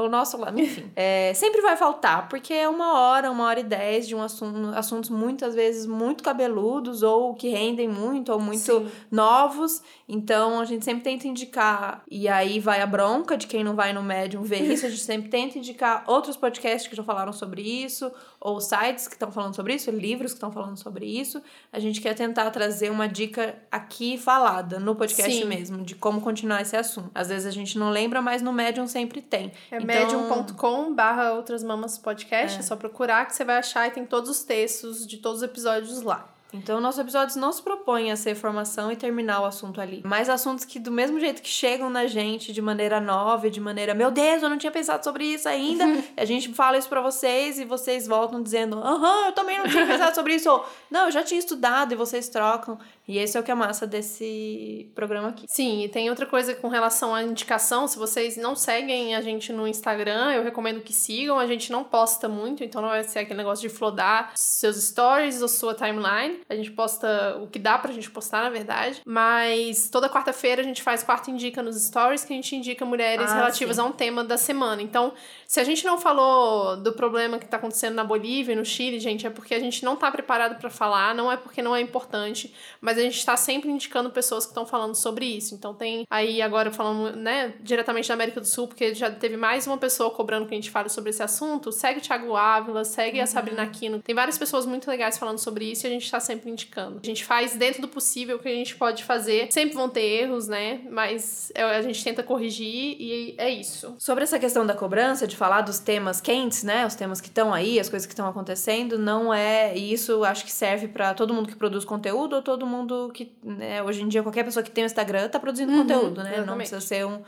[0.04, 0.92] o nosso lado, enfim.
[0.96, 4.76] É, sempre vai faltar, porque é uma hora, uma hora e dez de um assunto,
[4.76, 8.88] assuntos muitas vezes muito cabeludos ou que rendem muito ou muito Sim.
[9.12, 9.82] novos.
[10.10, 13.94] Então a gente sempre tenta indicar, e aí vai a bronca de quem não vai
[13.94, 14.86] no médium ver isso.
[14.86, 15.67] A gente sempre tenta indicar
[16.06, 20.32] outros podcasts que já falaram sobre isso, ou sites que estão falando sobre isso, livros
[20.32, 21.42] que estão falando sobre isso.
[21.72, 25.46] A gente quer tentar trazer uma dica aqui falada, no podcast Sim.
[25.46, 27.10] mesmo, de como continuar esse assunto.
[27.14, 29.52] Às vezes a gente não lembra, mas no médium sempre tem.
[29.72, 32.62] É Então- medium.com barra outras mamas podcast, é.
[32.62, 36.02] só procurar que você vai achar e tem todos os textos de todos os episódios
[36.02, 36.34] lá.
[36.54, 40.02] Então, nossos episódios não se propõem a ser formação e terminar o assunto ali.
[40.06, 43.94] Mas assuntos que, do mesmo jeito que chegam na gente de maneira nova, de maneira,
[43.94, 45.84] meu Deus, eu não tinha pensado sobre isso ainda.
[46.16, 49.86] a gente fala isso pra vocês e vocês voltam dizendo, aham, eu também não tinha
[49.86, 50.50] pensado sobre isso.
[50.50, 52.80] Ou, não, eu já tinha estudado e vocês trocam.
[53.08, 55.46] E esse é o que é massa desse programa aqui.
[55.48, 57.88] Sim, e tem outra coisa com relação à indicação.
[57.88, 61.40] Se vocês não seguem a gente no Instagram, eu recomendo que sigam.
[61.40, 65.42] A gente não posta muito, então não vai ser aquele negócio de flodar seus stories
[65.42, 66.42] ou sua timeline.
[66.50, 69.02] A gente posta o que dá pra gente postar, na verdade.
[69.06, 73.32] Mas toda quarta-feira a gente faz quarta indica nos stories, que a gente indica mulheres
[73.32, 73.82] Ah, relativas sim.
[73.82, 74.82] a um tema da semana.
[74.82, 75.14] Então,
[75.48, 79.00] se a gente não falou do problema que tá acontecendo na Bolívia e no Chile,
[79.00, 81.80] gente, é porque a gente não tá preparado pra falar, não é porque não é
[81.82, 85.56] importante, mas a gente tá sempre indicando pessoas que estão falando sobre isso.
[85.56, 89.68] Então tem aí agora falando, né, diretamente da América do Sul, porque já teve mais
[89.68, 91.72] uma pessoa cobrando que a gente fale sobre esse assunto.
[91.72, 94.02] Segue o Thiago Ávila, segue a Sabrina Aquino.
[94.02, 97.00] Tem várias pessoas muito legais falando sobre isso e a gente tá sempre indicando.
[97.04, 99.52] A gente faz dentro do possível o que a gente pode fazer.
[99.52, 100.82] Sempre vão ter erros, né?
[100.90, 103.96] Mas é, a gente tenta corrigir e é isso.
[103.98, 106.86] Sobre essa questão da cobrança, de falar dos temas quentes, né?
[106.86, 109.78] Os temas que estão aí, as coisas que estão acontecendo, não é.
[109.78, 113.32] E isso acho que serve pra todo mundo que produz conteúdo ou todo mundo que.
[113.44, 116.30] Né, hoje em dia, qualquer pessoa que tem um Instagram tá produzindo conteúdo, né?
[116.30, 116.58] Não exatamente.
[116.58, 117.22] precisa ser um.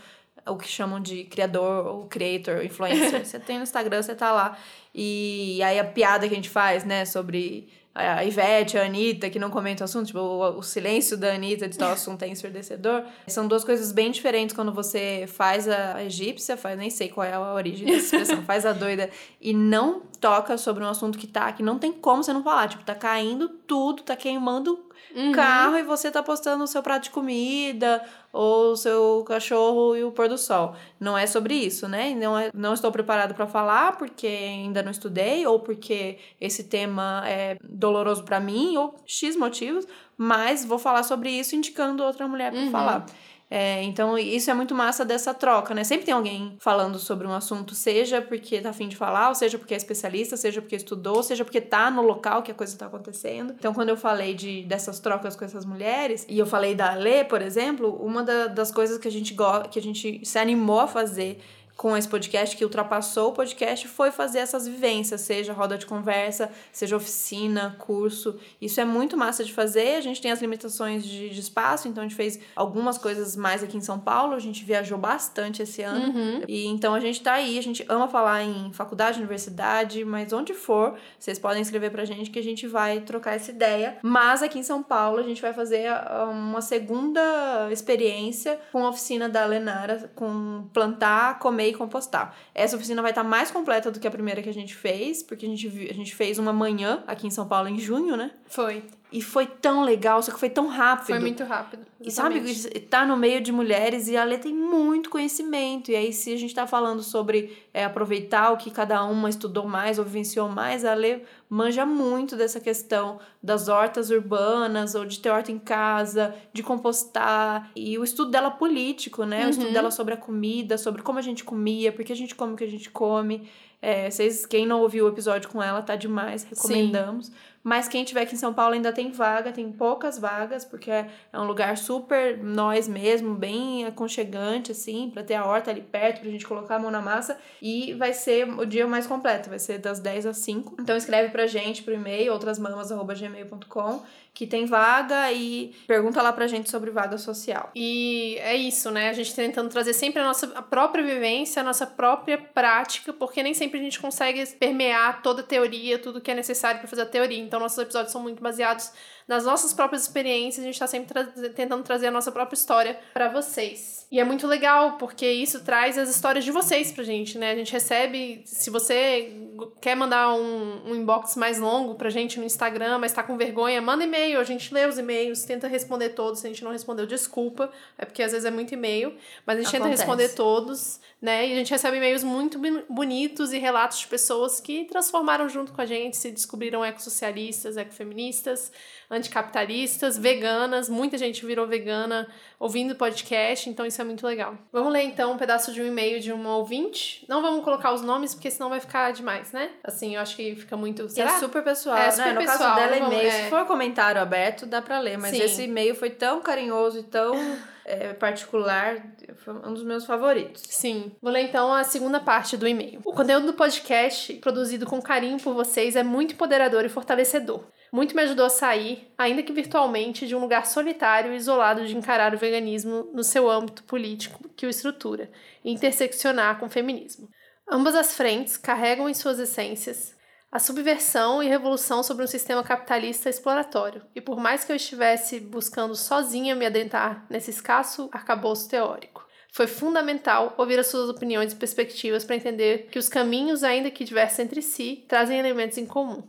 [0.48, 3.24] O que chamam de criador ou creator, influencer.
[3.26, 4.58] você tem no Instagram, você tá lá.
[4.95, 9.39] E aí a piada que a gente faz, né, sobre a Ivete, a Anitta, que
[9.39, 13.04] não comenta o assunto, tipo, o, o silêncio da Anitta de tal assunto é ensurdecedor.
[13.28, 17.34] São duas coisas bem diferentes quando você faz a egípcia, faz, nem sei qual é
[17.34, 19.10] a origem dessa expressão, faz a doida
[19.41, 22.69] e não toca sobre um assunto que tá, que não tem como você não falar.
[22.69, 25.32] Tipo, tá caindo tudo, tá queimando Uhum.
[25.32, 30.04] carro e você tá postando o seu prato de comida ou o seu cachorro e
[30.04, 30.76] o pôr do sol.
[31.00, 32.13] Não é sobre isso, né?
[32.15, 37.24] Não, é, não estou preparado para falar porque ainda não estudei ou porque esse tema
[37.28, 42.52] é doloroso para mim ou X motivos, mas vou falar sobre isso indicando outra mulher
[42.52, 42.72] para Uhum.
[42.72, 43.06] falar.
[43.51, 45.83] É, então, isso é muito massa dessa troca, né?
[45.83, 49.57] Sempre tem alguém falando sobre um assunto, seja porque tá afim de falar, ou seja
[49.57, 52.85] porque é especialista, seja porque estudou, seja porque tá no local que a coisa tá
[52.85, 53.55] acontecendo.
[53.57, 57.23] Então, quando eu falei de, dessas trocas com essas mulheres, e eu falei da Lê,
[57.23, 59.35] por exemplo, uma da- das coisas que a gente
[59.71, 61.39] que a gente se animou a fazer
[61.80, 66.52] com esse podcast, que ultrapassou o podcast, foi fazer essas vivências, seja roda de conversa,
[66.74, 68.38] seja oficina, curso.
[68.62, 69.96] Isso é muito massa de fazer.
[69.96, 73.63] A gente tem as limitações de, de espaço, então a gente fez algumas coisas mais
[73.63, 74.34] aqui em São Paulo.
[74.34, 76.08] A gente viajou bastante esse ano.
[76.08, 76.42] Uhum.
[76.50, 80.54] E então a gente tá aí, a gente ama falar em faculdade, universidade, mas onde
[80.54, 84.00] for, vocês podem escrever pra gente que a gente vai trocar essa ideia.
[84.04, 88.89] Mas aqui em São Paulo a gente vai fazer ah, uma segunda experiência com a
[88.89, 92.36] oficina da Lenara, com plantar, comer e compostar.
[92.53, 95.45] Essa oficina vai estar mais completa do que a primeira que a gente fez, porque
[95.45, 98.32] a gente, a gente fez uma manhã aqui em São Paulo em junho, né?
[98.47, 98.84] Foi.
[99.12, 101.08] E foi tão legal, só que foi tão rápido.
[101.08, 101.84] Foi muito rápido.
[102.00, 102.80] E sabe, exatamente.
[102.88, 105.89] tá no meio de mulheres e a Lê tem muito conhecimento.
[105.89, 109.67] E aí, se a gente tá falando sobre é, aproveitar o que cada uma estudou
[109.67, 115.19] mais ou vivenciou mais, a Lê manja muito dessa questão das hortas urbanas ou de
[115.19, 117.72] ter horta em casa, de compostar.
[117.76, 119.48] E o estudo dela político, né?
[119.48, 119.74] O estudo Uhum.
[119.74, 122.56] dela sobre a comida, sobre como a gente comia, por que a gente come o
[122.56, 123.50] que a gente come.
[123.82, 127.32] É, vocês, quem não ouviu o episódio com ela, tá demais, recomendamos.
[127.63, 131.08] Mas quem tiver aqui em São Paulo ainda tem vaga, tem poucas vagas, porque é
[131.34, 136.30] um lugar super nós mesmo, bem aconchegante, assim, pra ter a horta ali perto, pra
[136.30, 137.38] gente colocar a mão na massa.
[137.62, 140.78] E vai ser o dia mais completo, vai ser das 10 às 5.
[140.80, 146.69] Então escreve pra gente pro e-mail, outrasmamas.gmail.com, que tem vaga e pergunta lá pra gente
[146.69, 147.72] sobre vaga social.
[147.76, 149.10] E é isso, né?
[149.10, 153.43] A gente tentando trazer sempre a nossa a própria vivência, a nossa própria prática, porque
[153.43, 157.02] nem sempre a gente consegue permear toda a teoria, tudo que é necessário para fazer
[157.02, 157.48] a teoria.
[157.49, 158.91] Então, nossos episódios são muito baseados
[159.30, 163.00] nas nossas próprias experiências, a gente está sempre tra tentando trazer a nossa própria história
[163.13, 164.08] para vocês.
[164.12, 167.52] E é muito legal, porque isso traz as histórias de vocês pra gente, né?
[167.52, 169.32] A gente recebe, se você
[169.80, 173.80] quer mandar um, um inbox mais longo pra gente no Instagram, mas tá com vergonha,
[173.80, 177.06] manda e-mail, a gente lê os e-mails, tenta responder todos, se a gente não respondeu,
[177.06, 179.15] desculpa, é porque às vezes é muito e-mail,
[179.46, 179.92] mas a gente Acontece.
[179.92, 181.48] tenta responder todos, né?
[181.48, 185.82] E a gente recebe e-mails muito bonitos e relatos de pessoas que transformaram junto com
[185.82, 188.72] a gente, se descobriram ecossocialistas, ecofeministas,
[189.10, 192.28] anticapitalistas, veganas, muita gente virou vegana
[192.60, 194.56] ouvindo podcast, então isso é muito legal.
[194.72, 197.26] Vamos ler então um pedaço de um e-mail de um ouvinte.
[197.28, 199.72] Não vamos colocar os nomes, porque senão vai ficar demais, né?
[199.84, 201.06] Assim, eu acho que fica muito.
[201.06, 201.36] É Será?
[201.36, 202.34] É super pessoal, é, super né?
[202.34, 203.28] No pessoal, caso dela, e-mail.
[203.28, 203.43] É...
[203.43, 205.43] Se for comentário aberto, dá pra ler, mas Sim.
[205.43, 207.34] esse e-mail foi tão carinhoso e tão.
[207.91, 209.04] É, particular,
[209.38, 210.62] foi um dos meus favoritos.
[210.69, 211.12] Sim.
[211.19, 213.02] Vou ler então a segunda parte do e-mail.
[213.04, 217.63] O conteúdo do podcast, produzido com carinho por vocês, é muito empoderador e fortalecedor.
[217.91, 221.97] Muito me ajudou a sair, ainda que virtualmente, de um lugar solitário e isolado de
[221.97, 225.32] encarar o veganismo no seu âmbito político que o estrutura
[225.65, 227.28] e interseccionar com o feminismo.
[227.67, 230.15] Ambas as frentes carregam em suas essências
[230.51, 235.39] a subversão e revolução sobre um sistema capitalista exploratório, e por mais que eu estivesse
[235.39, 241.55] buscando sozinha me adentrar nesse escasso arcabouço teórico, foi fundamental ouvir as suas opiniões e
[241.55, 246.23] perspectivas para entender que os caminhos, ainda que diversos entre si, trazem elementos em comum.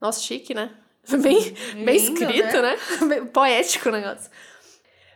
[0.00, 0.70] Nossa, chique, né?
[1.22, 2.78] Bem, bem escrito, né?
[3.06, 3.20] né?
[3.30, 4.30] Poético o negócio.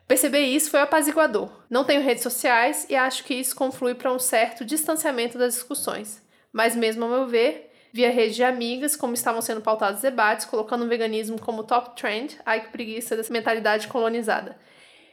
[0.07, 1.51] Perceber isso foi apaziguador.
[1.71, 6.23] Não tenho redes sociais e acho que isso conflui para um certo distanciamento das discussões.
[6.53, 10.47] Mas, mesmo ao meu ver, via rede de amigas, como estavam sendo pautados os debates,
[10.47, 14.57] colocando o veganismo como top trend, ai que preguiça dessa mentalidade colonizada.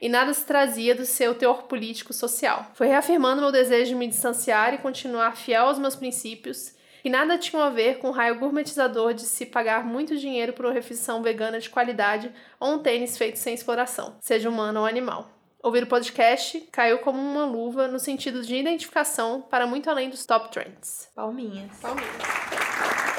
[0.00, 2.70] E nada se trazia do seu teor político social.
[2.74, 7.38] Foi reafirmando meu desejo de me distanciar e continuar fiel aos meus princípios que nada
[7.38, 11.22] tinham a ver com o raio gourmetizador de se pagar muito dinheiro por uma refeição
[11.22, 15.35] vegana de qualidade ou um tênis feito sem exploração, seja humano ou animal.
[15.66, 20.24] Ouvir o podcast caiu como uma luva no sentido de identificação para muito além dos
[20.24, 21.08] top trends.
[21.12, 21.76] Palminhas.
[21.80, 23.15] Palminhas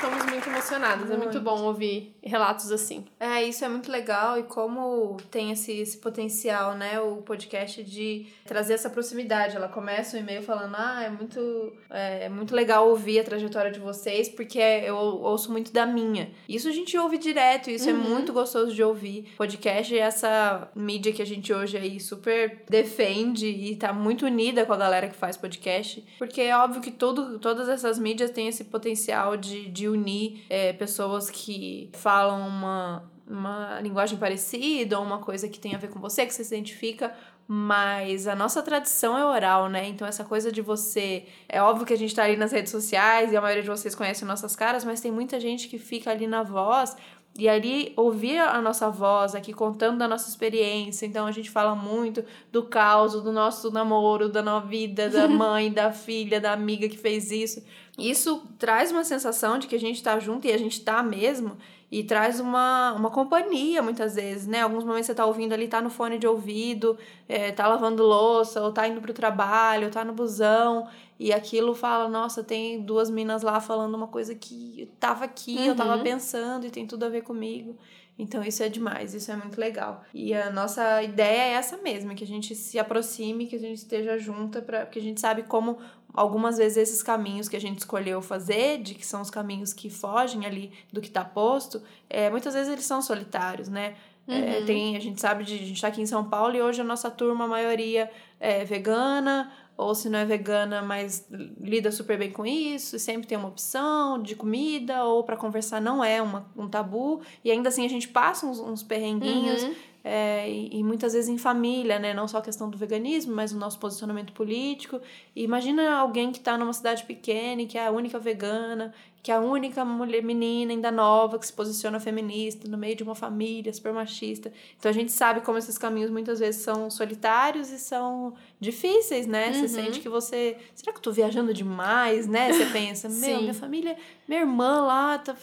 [0.00, 1.08] ficamos muito emocionadas.
[1.08, 1.12] Muito.
[1.12, 3.04] É muito bom ouvir relatos assim.
[3.18, 8.26] É, isso é muito legal e como tem esse, esse potencial, né, o podcast de
[8.46, 9.56] trazer essa proximidade.
[9.56, 13.70] Ela começa o e-mail falando, ah, é muito, é, é muito legal ouvir a trajetória
[13.70, 16.30] de vocês, porque eu ouço muito da minha.
[16.48, 18.00] Isso a gente ouve direto, isso é uhum.
[18.00, 19.34] é muito gostoso de ouvir.
[19.36, 24.64] Podcast é essa mídia que a gente hoje aí super defende e tá muito unida
[24.64, 28.48] com a galera que faz podcast, porque é óbvio que todo, todas essas mídias têm
[28.48, 35.18] esse potencial de, de unir é, pessoas que falam uma, uma linguagem parecida ou uma
[35.18, 37.14] coisa que tem a ver com você, que você se identifica,
[37.46, 39.88] mas a nossa tradição é oral, né?
[39.88, 41.24] Então essa coisa de você.
[41.48, 43.92] É óbvio que a gente tá ali nas redes sociais e a maioria de vocês
[43.92, 46.96] conhece nossas caras, mas tem muita gente que fica ali na voz.
[47.38, 51.06] E ali ouvir a nossa voz aqui contando da nossa experiência.
[51.06, 55.72] Então a gente fala muito do caos, do nosso namoro, da nossa vida, da mãe,
[55.72, 57.62] da filha, da amiga que fez isso.
[57.96, 61.56] Isso traz uma sensação de que a gente está junto e a gente está mesmo.
[61.90, 64.60] E traz uma, uma companhia muitas vezes, né?
[64.60, 66.96] Alguns momentos você tá ouvindo ali, tá no fone de ouvido,
[67.28, 70.86] é, tá lavando louça, ou tá indo pro trabalho, ou tá no busão,
[71.20, 75.54] e aquilo fala, nossa, tem duas minas lá falando uma coisa que eu tava aqui,
[75.54, 75.64] uhum.
[75.66, 76.02] eu tava uhum.
[76.02, 77.76] pensando e tem tudo a ver comigo.
[78.18, 80.02] Então isso é demais, isso é muito legal.
[80.14, 83.76] E a nossa ideia é essa mesma, que a gente se aproxime, que a gente
[83.76, 85.76] esteja junta, pra, porque a gente sabe como
[86.14, 89.90] algumas vezes esses caminhos que a gente escolheu fazer, de que são os caminhos que
[89.90, 93.94] fogem ali do que está posto, é, muitas vezes eles são solitários, né?
[94.26, 94.44] É, uhum.
[94.44, 95.54] É, tem, a gente sabe de.
[95.54, 98.64] A gente está aqui em São Paulo e hoje a nossa turma, a maioria é
[98.64, 101.26] vegana, ou se não é vegana, mas
[101.58, 105.80] lida super bem com isso, e sempre tem uma opção de comida, ou para conversar
[105.80, 109.62] não é uma, um tabu, e ainda assim a gente passa uns, uns perrenguinhos.
[109.62, 109.74] Uhum.
[110.02, 112.14] É, e, e, muitas vezes em família, né?
[112.14, 114.98] Não só a questão do veganismo, mas o nosso posicionamento político.
[115.36, 119.30] E imagina alguém que está numa cidade pequena e que é a única vegana que
[119.30, 123.14] é a única mulher menina ainda nova que se posiciona feminista no meio de uma
[123.14, 124.52] família super machista.
[124.78, 129.48] Então a gente sabe como esses caminhos muitas vezes são solitários e são difíceis, né?
[129.48, 129.54] Uhum.
[129.54, 132.52] Você sente que você, será que eu tô viajando demais, né?
[132.52, 135.36] Você pensa, meu, minha família, minha irmã lá tá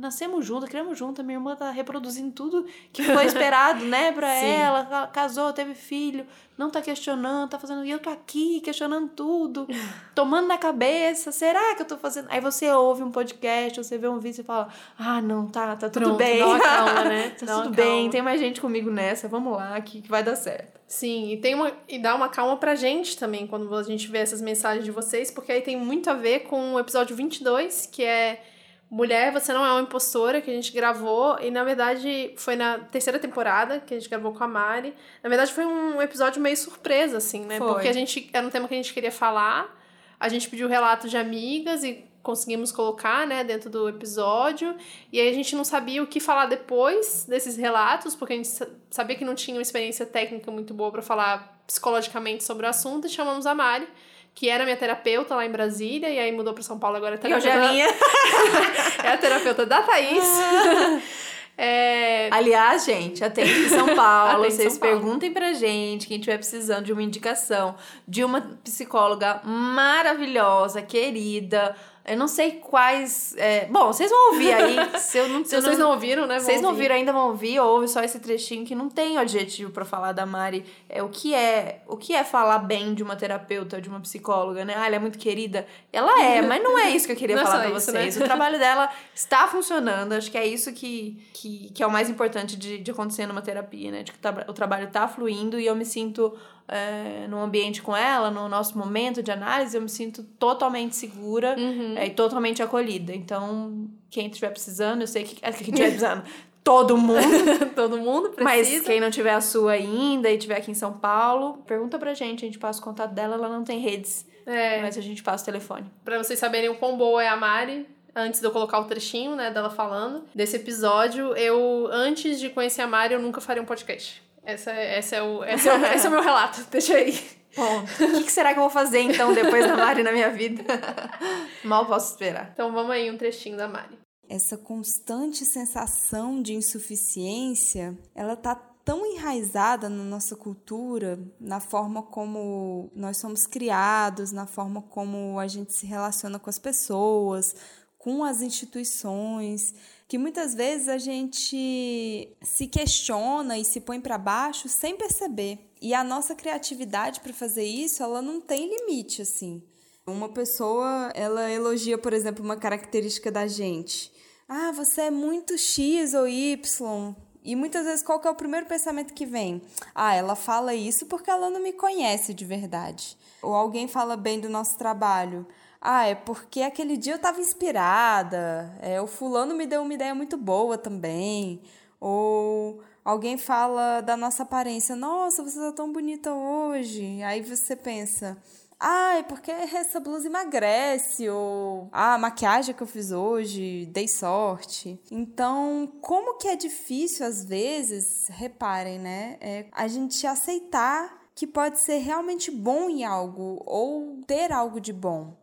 [0.00, 5.06] nascemos juntas, criamos juntas, minha irmã tá reproduzindo tudo que foi esperado, né, para ela,
[5.08, 9.68] casou, teve filho, não tá questionando, tá fazendo, e eu tô aqui questionando tudo,
[10.14, 12.28] tomando na cabeça, será que eu tô fazendo?
[12.30, 14.68] Aí você ouve um podcast, você vê um vídeo e fala:
[14.98, 16.38] "Ah, não, tá, tá tudo Pronto, bem".
[16.38, 17.30] Dá calma, né?
[17.30, 20.36] tá dá tudo bem, tem mais gente comigo nessa, vamos lá, que, que vai dar
[20.36, 20.80] certo.
[20.86, 24.18] Sim, e tem uma e dá uma calma pra gente também quando a gente vê
[24.18, 28.04] essas mensagens de vocês, porque aí tem muito a ver com o episódio 22, que
[28.04, 28.42] é
[28.90, 32.76] Mulher, você não é uma impostora, que a gente gravou, e na verdade foi na
[32.76, 34.92] terceira temporada que a gente gravou com a Mari.
[35.22, 37.58] Na verdade foi um episódio meio surpresa, assim, né?
[37.58, 37.68] Foi.
[37.68, 39.72] Porque a gente era um tema que a gente queria falar,
[40.18, 44.74] a gente pediu relatos de amigas e conseguimos colocar, né, dentro do episódio.
[45.12, 48.50] E aí a gente não sabia o que falar depois desses relatos, porque a gente
[48.90, 53.06] sabia que não tinha uma experiência técnica muito boa para falar psicologicamente sobre o assunto,
[53.06, 53.88] e chamamos a Mari
[54.34, 57.28] que era minha terapeuta lá em Brasília, e aí mudou para São Paulo agora é
[57.28, 57.68] E hoje terapeuta.
[57.68, 57.86] é minha.
[59.04, 60.24] é a terapeuta da Thaís.
[61.58, 64.40] é, Aliás, gente, atende em São Paulo.
[64.40, 64.96] Atende Vocês São Paulo.
[64.96, 67.74] perguntem pra gente, quem estiver precisando de uma indicação
[68.06, 71.76] de uma psicóloga maravilhosa, querida.
[72.04, 73.34] Eu não sei quais.
[73.36, 74.76] é, Bom, vocês vão ouvir aí.
[74.98, 76.38] Se, eu não, se vocês não ouviram, né?
[76.40, 76.82] Vocês não ouvir.
[76.82, 80.24] viram ainda, vão ouvir, ouve só esse trechinho que não tem objetivo pra falar da
[80.24, 80.64] Mari.
[80.88, 84.64] É o que é, o que é falar bem de uma terapeuta, de uma psicóloga,
[84.64, 84.74] né?
[84.76, 85.66] Ah, ela é muito querida.
[85.92, 88.16] Ela é, mas não é isso que eu queria Não é falar pra isso, vocês.
[88.16, 88.22] né?
[88.22, 90.12] O trabalho dela está funcionando.
[90.14, 93.42] Acho que é isso que, que, que é o mais importante de, de acontecer numa
[93.42, 94.02] terapia, né?
[94.02, 96.36] De que o tra- o trabalho tá fluindo e eu me sinto
[96.70, 101.54] é, num ambiente com ela, no nosso momento de análise, eu me sinto totalmente segura
[101.58, 101.94] Uhum.
[101.96, 103.12] é, e totalmente acolhida.
[103.14, 106.22] Então, quem estiver precisando, eu sei que é, quem estiver precisando,
[106.62, 107.20] todo mundo.
[107.74, 108.44] Todo mundo precisa.
[108.44, 112.12] Mas quem não tiver a sua ainda e estiver aqui em São Paulo, pergunta pra
[112.14, 115.22] gente, a gente passa o contato dela, ela não tem redes, É, mas a gente
[115.22, 115.86] passa o telefone.
[116.04, 119.34] pra vocês saberem o quão boa é a Mari, antes de eu colocar o trechinho,
[119.36, 123.66] né, dela falando desse episódio, eu, antes de conhecer a Mari, eu nunca faria um
[123.66, 124.22] podcast.
[124.42, 127.18] Essa, é- essa é o, esse, é o, esse é o meu relato, deixa aí.
[127.56, 127.86] Bom, o
[128.18, 130.62] que, que será que eu vou fazer então depois da Mari na minha vida?
[131.64, 132.50] Mal posso esperar.
[132.52, 133.98] Então vamos aí, um trechinho da Mari.
[134.28, 142.90] essa constante sensação de insuficiência, ela tá tão enraizada na nossa cultura, na forma como
[142.94, 147.54] nós somos criados, na forma como a gente se relaciona com as pessoas,
[147.98, 149.74] com as instituições,
[150.10, 155.70] que muitas vezes a gente se questiona e se põe para baixo sem perceber.
[155.80, 159.62] E a nossa criatividade para fazer isso, ela não tem limite assim.
[160.04, 164.12] Uma pessoa, ela elogia, por exemplo, uma característica da gente.
[164.48, 167.14] Ah, você é muito X ou Y.
[167.44, 169.62] E muitas vezes qual que é o primeiro pensamento que vem?
[169.94, 173.16] Ah, ela fala isso porque ela não me conhece de verdade.
[173.40, 175.46] Ou alguém fala bem do nosso trabalho.
[175.80, 178.72] Ah, é porque aquele dia eu estava inspirada.
[178.80, 181.62] É, o fulano me deu uma ideia muito boa também.
[181.98, 184.94] Ou alguém fala da nossa aparência.
[184.94, 187.22] Nossa, você tá tão bonita hoje.
[187.22, 188.36] Aí você pensa,
[188.78, 194.08] ah, é porque essa blusa emagrece, ou ah, a maquiagem que eu fiz hoje, dei
[194.08, 194.98] sorte.
[195.10, 199.36] Então, como que é difícil às vezes, reparem, né?
[199.40, 204.92] É a gente aceitar que pode ser realmente bom em algo ou ter algo de
[204.92, 205.39] bom.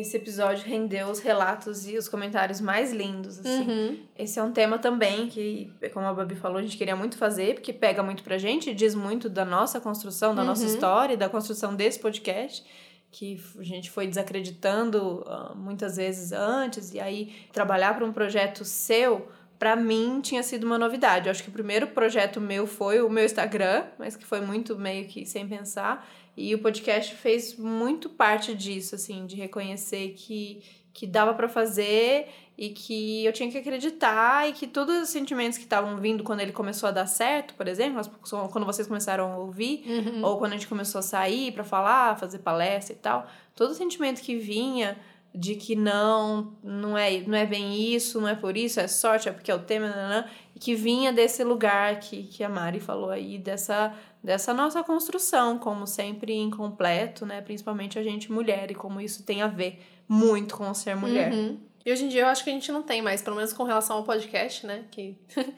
[0.00, 3.68] Esse episódio rendeu os relatos e os comentários mais lindos, assim.
[3.68, 3.98] Uhum.
[4.18, 7.54] Esse é um tema também que, como a Babi falou, a gente queria muito fazer,
[7.54, 10.68] porque pega muito pra gente, diz muito da nossa construção, da nossa Uhum.
[10.68, 12.62] história, da construção desse podcast,
[13.10, 18.64] que a gente foi desacreditando ah, muitas vezes antes, e aí trabalhar para um projeto
[18.64, 19.28] seu,
[19.58, 21.26] pra mim, tinha sido uma novidade.
[21.26, 24.76] Eu acho que o primeiro projeto meu foi o meu Instagram, mas que foi muito
[24.78, 26.06] meio que sem pensar,
[26.36, 32.28] e o podcast fez muito parte disso, assim, de reconhecer que, que dava pra fazer
[32.58, 36.40] e que eu tinha que acreditar e que todos os sentimentos que estavam vindo quando
[36.40, 38.02] ele começou a dar certo, por exemplo,
[38.50, 40.24] quando vocês começaram a ouvir, Uhum.
[40.24, 44.20] ou quando a gente começou a sair pra falar, fazer palestra e tal, todo sentimento
[44.22, 44.96] que vinha
[45.34, 49.28] de que não, não é, não é bem isso, não é por isso, é sorte,
[49.28, 52.80] é porque é o tema, nananã, e que vinha desse lugar que, que a Mari
[52.80, 53.92] falou aí, dessa,
[54.26, 57.40] dessa nossa construção, como sempre incompleto, né?
[57.40, 61.32] Principalmente a gente mulher, e como isso tem a ver muito com ser mulher.
[61.32, 61.60] Uhum.
[61.86, 63.62] E hoje em dia eu acho que a gente não tem mais, pelo menos com
[63.62, 64.84] relação ao podcast, né?
[64.90, 65.16] Que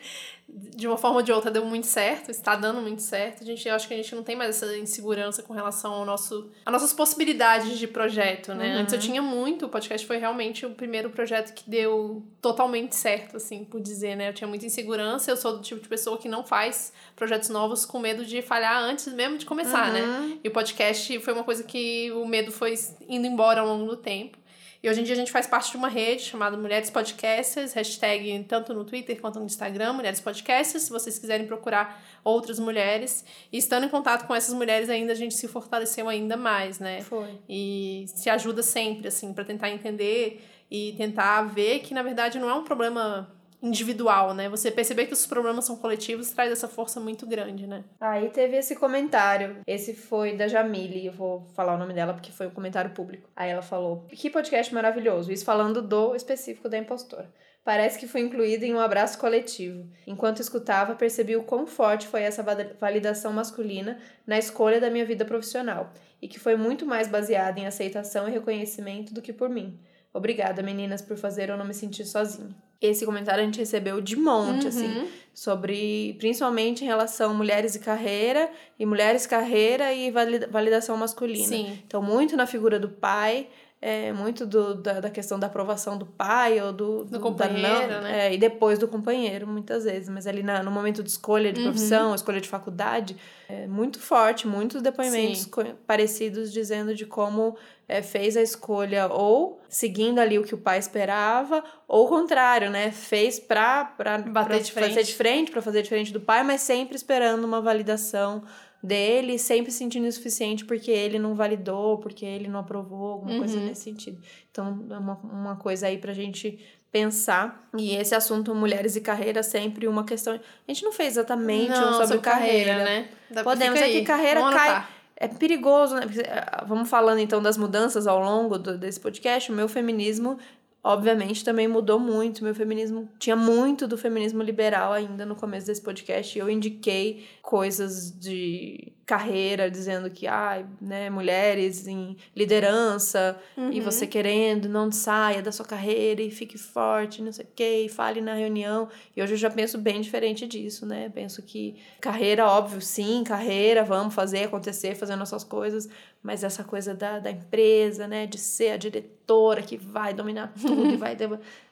[0.47, 3.43] de uma forma ou de outra deu muito certo, está dando muito certo.
[3.43, 6.05] A gente, eu acho que a gente não tem mais essa insegurança com relação ao
[6.05, 8.75] nosso, às nossas possibilidades de projeto, né?
[8.75, 8.83] Uhum.
[8.83, 13.39] Antes eu tinha muito, o podcast foi realmente o primeiro projeto que deu totalmente certo,
[13.39, 14.29] assim, por dizer, né?
[14.29, 17.87] Eu tinha muita insegurança, eu sou do tipo de pessoa que não faz projetos novos
[17.87, 20.03] com medo de falhar antes mesmo de começar, né?
[20.03, 20.41] Uhum.
[20.45, 22.75] E o podcast foi uma coisa que o medo foi
[23.09, 24.37] indo embora ao longo do tempo.
[24.81, 28.45] E hoje em dia a gente faz parte de uma rede chamada Mulheres Podcasters, hashtag
[28.45, 33.25] tanto no Twitter quanto no Instagram, Mulheres Podcasters, se vocês quiserem procurar outras mulheres.
[33.53, 37.01] E estando em contato com essas mulheres ainda, a gente se fortaleceu ainda mais, né?
[37.01, 37.41] Foi.
[37.49, 42.49] E se ajuda sempre, assim, para tentar entender e tentar ver que, na verdade, não
[42.49, 43.29] é um problema
[43.63, 44.49] individual, né?
[44.49, 47.85] Você perceber que os problemas são coletivos traz essa força muito grande, né?
[48.01, 49.59] Aí teve esse comentário.
[49.67, 51.07] Esse foi da Jamile.
[51.07, 53.29] Eu vou falar o nome dela porque foi um comentário público.
[53.35, 55.33] Aí ela falou: Que podcast maravilhoso.
[55.33, 57.33] Isso falando do específico da impostora.
[57.65, 59.87] Parece que foi incluído em um abraço coletivo.
[60.07, 62.43] Enquanto escutava, percebi o quão forte foi essa
[62.81, 67.67] validação masculina na escolha da minha vida profissional e que foi muito mais baseada em
[67.67, 69.79] aceitação e reconhecimento do que por mim.
[70.15, 72.57] Obrigada, meninas, por fazer eu não me sentir sozinha.
[72.81, 74.69] Esse comentário a gente recebeu de monte, Uhum.
[74.69, 80.97] assim, sobre principalmente em relação a mulheres e carreira, e mulheres, carreira e valida- validação
[80.97, 81.47] masculina.
[81.49, 81.79] Sim.
[81.87, 83.49] Então, muito na figura do pai,
[83.81, 87.93] é, muito do, da, da questão da aprovação do pai ou do, Do da companheiro,
[87.93, 88.27] não- né?
[88.29, 90.09] é, e depois do companheiro, muitas vezes.
[90.09, 91.67] Mas ali na- no momento de escolha de Uhum.
[91.67, 93.17] profissão, escolha de faculdade,
[93.49, 97.57] é muito forte, muitos depoimentos co- parecidos dizendo de como
[97.91, 102.69] é, fez a escolha ou seguindo ali o que o pai esperava, ou o contrário,
[102.71, 102.91] né?
[102.91, 104.89] Fez pra, pra, Bater pra de frente.
[104.91, 108.43] fazer diferente, pra fazer diferente do pai, mas sempre esperando uma validação
[108.83, 113.59] dele, sempre se sentindo insuficiente porque ele não validou, porque ele não aprovou, alguma coisa
[113.59, 113.67] Uhum.
[113.67, 114.21] nesse sentido.
[114.51, 116.59] Então, é uma, uma coisa aí pra gente
[116.91, 117.69] pensar.
[117.77, 120.35] E esse assunto mulheres e carreira sempre uma questão.
[120.35, 120.41] A
[120.73, 123.09] gente não fez exatamente um Não, sobre, carreira, né?
[123.31, 124.91] Dá- Podemos, é que carreira Vamos cai- anotar.
[125.21, 126.03] É perigoso, né?
[126.07, 129.51] Porque, ah, Vamos falando então das mudanças ao longo do- desse podcast.
[129.51, 130.39] O meu feminismo,
[130.83, 132.45] obviamente, também mudou muito.
[132.45, 136.37] Meu feminismo tinha muito do feminismo liberal ainda no começo desse podcast.
[136.37, 143.81] E eu indiquei coisas de carreira, dizendo que, ai, né, mulheres em liderança, e Uhum.
[143.83, 147.89] você querendo, não saia da sua carreira e fique forte, não sei o quê, e
[147.89, 148.87] fale na reunião.
[149.17, 151.09] E hoje eu já penso bem diferente disso, né?
[151.09, 155.89] Penso que carreira, óbvio, sim, carreira, vamos fazer acontecer, fazer nossas coisas,
[156.23, 160.93] mas essa coisa da, da empresa, né, de ser a diretora que vai dominar tudo
[160.93, 161.17] e vai.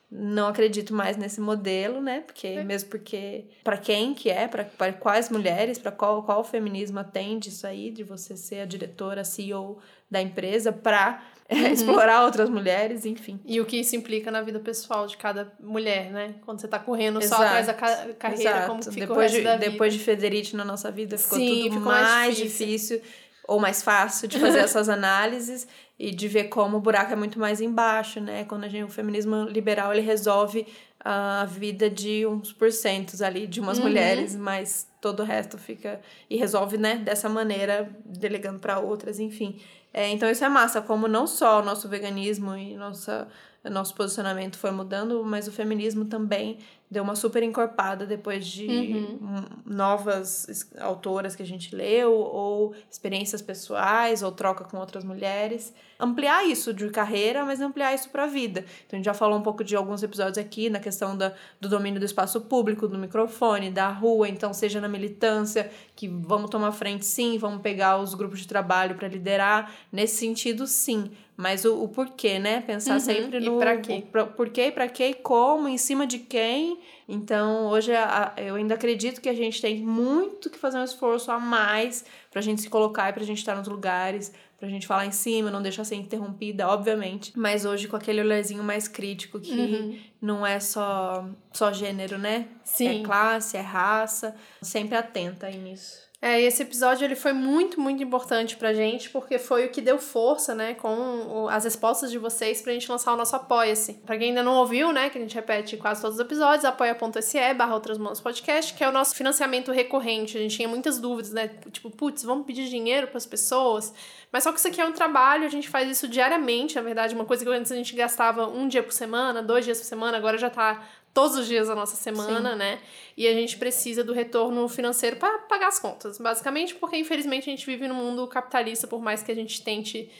[0.08, 2.20] Não acredito mais nesse modelo, né?
[2.20, 7.48] Porque mesmo porque para quem que é, para quais mulheres, para qual qual feminismo atende
[7.48, 9.78] isso aí de você ser a diretora, CEO
[10.08, 11.22] da empresa para
[11.72, 13.40] explorar outras mulheres, enfim.
[13.44, 16.36] E o que isso implica na vida pessoal de cada mulher, né?
[16.44, 18.66] Quando você tá correndo só Exato, atrás da ca- carreira, Exato.
[18.68, 19.70] como que fica depois o resto de, da vida.
[19.70, 23.00] Depois de Federici na nossa vida ficou Sim, tudo ficou mais, mais difícil.
[23.48, 25.66] Ou mais fácil de fazer essas análises
[25.98, 28.44] e de ver como o buraco é muito mais embaixo, né?
[28.44, 30.66] Quando a gente, o feminismo liberal ele resolve
[31.00, 33.84] a vida de uns porcentos ali, de umas Uhum.
[33.84, 39.60] mulheres, mas todo o resto fica e resolve, né, dessa maneira, delegando para outras, enfim.
[39.94, 43.28] É, então isso é massa, como não só o nosso veganismo e nossa,
[43.64, 46.58] nosso posicionamento foi mudando, mas o feminismo também
[46.90, 49.18] deu uma super encorpada depois de Uhum.
[49.20, 50.46] hum, novas
[50.80, 55.74] autoras que a gente leu, ou experiências pessoais, ou troca com outras mulheres.
[55.98, 58.60] Ampliar isso de carreira, mas ampliar isso para a vida.
[58.86, 61.68] Então a gente já falou um pouco de alguns episódios aqui na questão da, do
[61.68, 66.70] domínio do espaço público, do microfone, da rua, então seja na militância, que vamos tomar
[66.72, 69.72] frente sim, vamos pegar os grupos de trabalho para liderar.
[69.90, 71.10] Nesse sentido, sim.
[71.36, 72.60] Mas o, o porquê, né?
[72.62, 74.04] Pensar Uhum, sempre e no pra quê?
[74.06, 76.75] o pra- porquê, pra quê, e como, em cima de quem.
[77.08, 80.84] Então, hoje a- a- eu ainda acredito que a gente tem muito que fazer um
[80.84, 84.86] esforço a mais pra gente se colocar e pra gente estar nos lugares, pra gente
[84.86, 87.32] falar em cima, não deixar ser interrompida, obviamente.
[87.36, 89.98] Mas hoje com aquele olharzinho mais crítico que Uhum.
[90.20, 92.46] não é só, só gênero, né?
[92.64, 93.00] Sim.
[93.00, 94.34] É classe, é raça.
[94.62, 96.05] Sempre atenta aí nisso.
[96.20, 99.98] É, esse episódio ele foi muito, muito importante pra gente, porque foi o que deu
[99.98, 103.94] força, né, com as respostas de vocês pra gente lançar o nosso Apoia-se.
[104.04, 107.54] Pra quem ainda não ouviu, né, que a gente repete quase todos os episódios, apoia.se
[107.54, 110.38] barra Outras Mãos Podcast, que é o nosso financiamento recorrente.
[110.38, 113.92] A gente tinha muitas dúvidas, né, tipo, putz, vamos pedir dinheiro pras pessoas?
[114.32, 117.14] Mas só que isso aqui é um trabalho, a gente faz isso diariamente, na verdade,
[117.14, 120.16] uma coisa que antes a gente gastava um dia por semana, dois dias por semana,
[120.16, 120.82] agora já tá
[121.16, 122.78] todos os dias da nossa semana, né?
[123.16, 127.52] E a gente precisa do retorno financeiro para pagar as contas, basicamente, porque infelizmente a
[127.56, 130.10] gente vive num mundo capitalista, por mais que a gente tente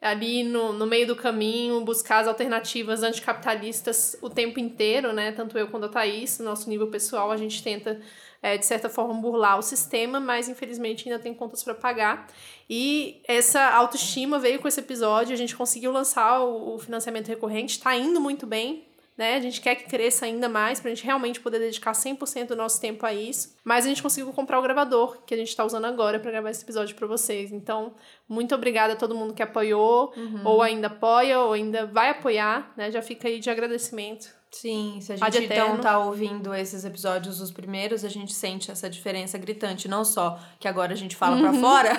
[0.00, 5.30] ali no, no meio do caminho buscar as alternativas anticapitalistas o tempo inteiro, né?
[5.30, 8.00] Tanto eu quanto a Thaís, no nosso nível pessoal, a gente tenta,
[8.40, 12.28] é, de certa forma, burlar o sistema, mas infelizmente ainda tem contas para pagar.
[12.66, 17.78] E essa autoestima veio com esse episódio, a gente conseguiu lançar o, o financiamento recorrente,
[17.78, 18.85] tá indo muito bem,
[19.16, 19.36] né?
[19.36, 22.80] A gente quer que cresça ainda mais pra gente realmente poder dedicar 100% do nosso
[22.80, 23.56] tempo a isso.
[23.64, 26.50] Mas a gente conseguiu comprar o gravador que a gente tá usando agora pra gravar
[26.50, 27.50] esse episódio pra vocês.
[27.52, 27.94] Então,
[28.28, 30.12] muito obrigada a todo mundo que apoiou,
[30.44, 32.90] ou ainda apoia, ou ainda vai apoiar, né?
[32.90, 37.50] Já fica aí de agradecimento Sim, se a gente então tá ouvindo esses episódios, os
[37.50, 39.86] primeiros, a gente sente essa diferença gritante.
[39.86, 41.92] Não só que agora a gente fala pra fora,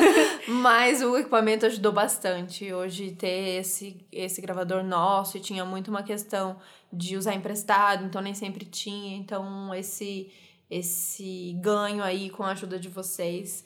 [0.46, 2.70] mas o equipamento ajudou bastante.
[2.70, 6.58] Hoje ter esse, esse gravador nosso e tinha muito uma questão
[6.92, 9.16] de usar emprestado, então nem sempre tinha.
[9.16, 10.30] Então esse,
[10.70, 13.64] esse ganho aí com a ajuda de vocês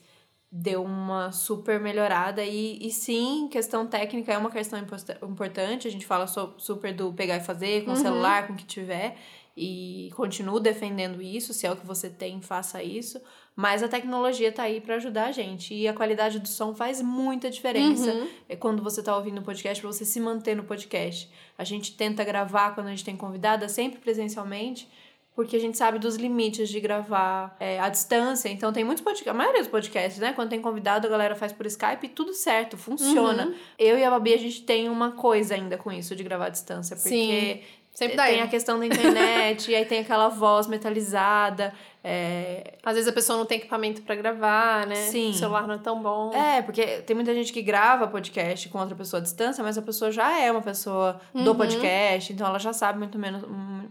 [0.51, 4.79] deu uma super melhorada e, e sim, questão técnica é uma questão
[5.29, 8.57] importante, a gente fala so- super do pegar e fazer com o celular, com o
[8.57, 9.17] que tiver
[9.57, 13.21] e continuo defendendo isso, se é o que você tem, faça isso,
[13.55, 17.01] mas a tecnologia tá aí para ajudar a gente e a qualidade do som faz
[17.01, 18.11] muita diferença.
[18.49, 21.31] É quando você tá ouvindo o podcast para você se manter no podcast.
[21.57, 24.87] A gente tenta gravar quando a gente tem convidada sempre presencialmente,
[25.37, 28.49] porque a gente sabe dos limites de gravar é, à distância.
[28.49, 30.33] Então tem muitos podcasts, a maioria dos podcasts, né?
[30.33, 33.53] Quando tem convidado, a galera faz por Skype e tudo certo, funciona.
[33.79, 36.49] Eu e a Babi, a gente tem uma coisa ainda com isso de gravar à
[36.49, 37.61] distância, porque Sim,
[37.93, 41.73] sempre dá tem a questão da internet, e aí tem aquela voz metalizada.
[42.09, 44.95] É, Às vezes a pessoa não tem equipamento pra gravar, né?
[44.95, 45.31] Sim.
[45.31, 46.33] O celular não é tão bom.
[46.33, 49.83] É, porque tem muita gente que grava podcast com outra pessoa à distância, mas a
[49.83, 51.57] pessoa já é uma pessoa do Uhum.
[51.57, 53.43] podcast, então ela já sabe muito menos,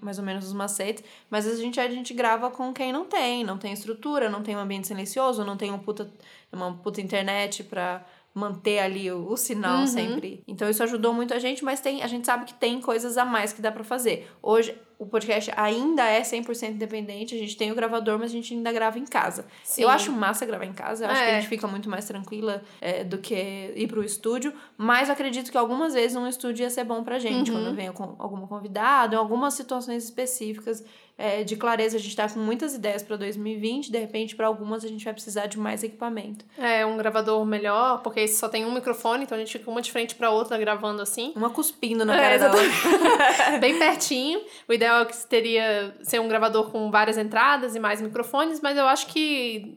[0.06, 1.04] mais ou menos os macetes.
[1.30, 4.56] Mas a gente, a gente grava com quem não tem, não tem estrutura, não tem
[4.56, 6.10] um ambiente silencioso, não tem um puta,
[6.52, 8.06] uma puta internet pra
[8.36, 9.88] manter ali o, o sinal Uhum.
[9.88, 10.44] sempre.
[10.46, 13.24] Então isso ajudou muito a gente, mas tem, a gente sabe que tem coisas a
[13.24, 14.30] mais que dá pra fazer.
[14.44, 18.54] Hoje o podcast ainda é 100% independente, a gente tem o gravador, mas a gente
[18.54, 19.46] ainda grava em casa.
[19.64, 19.84] Sim.
[19.84, 21.40] Eu acho massa gravar em casa, eu acho que a É.
[21.42, 23.34] gente fica muito mais tranquila é, do que
[23.76, 27.52] ir pro estúdio, mas acredito que algumas vezes um estúdio ia ser bom pra gente,
[27.52, 27.64] Uhum.
[27.64, 30.84] quando vem com algum convidado, em algumas situações específicas
[31.18, 31.98] é, de clareza.
[31.98, 35.14] A gente tá com muitas ideias pra 2020, de repente, pra algumas a gente vai
[35.14, 36.46] precisar de mais equipamento.
[36.58, 39.82] É, um gravador melhor, porque esse só tem um microfone, então a gente fica uma
[39.82, 41.34] de frente pra outra gravando assim.
[41.36, 43.60] Uma cuspindo na É, cara da outra.
[43.60, 44.42] Bem pertinho.
[44.68, 48.78] O ideal é que teria ser um gravador com várias entradas e mais microfones, mas
[48.78, 49.76] eu acho que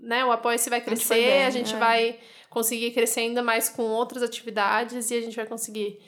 [0.00, 1.78] né, o Apoia-se vai gente crescer, foi bem, a gente é.
[1.78, 2.18] vai
[2.48, 6.00] conseguir crescer ainda mais com outras atividades e a gente vai conseguir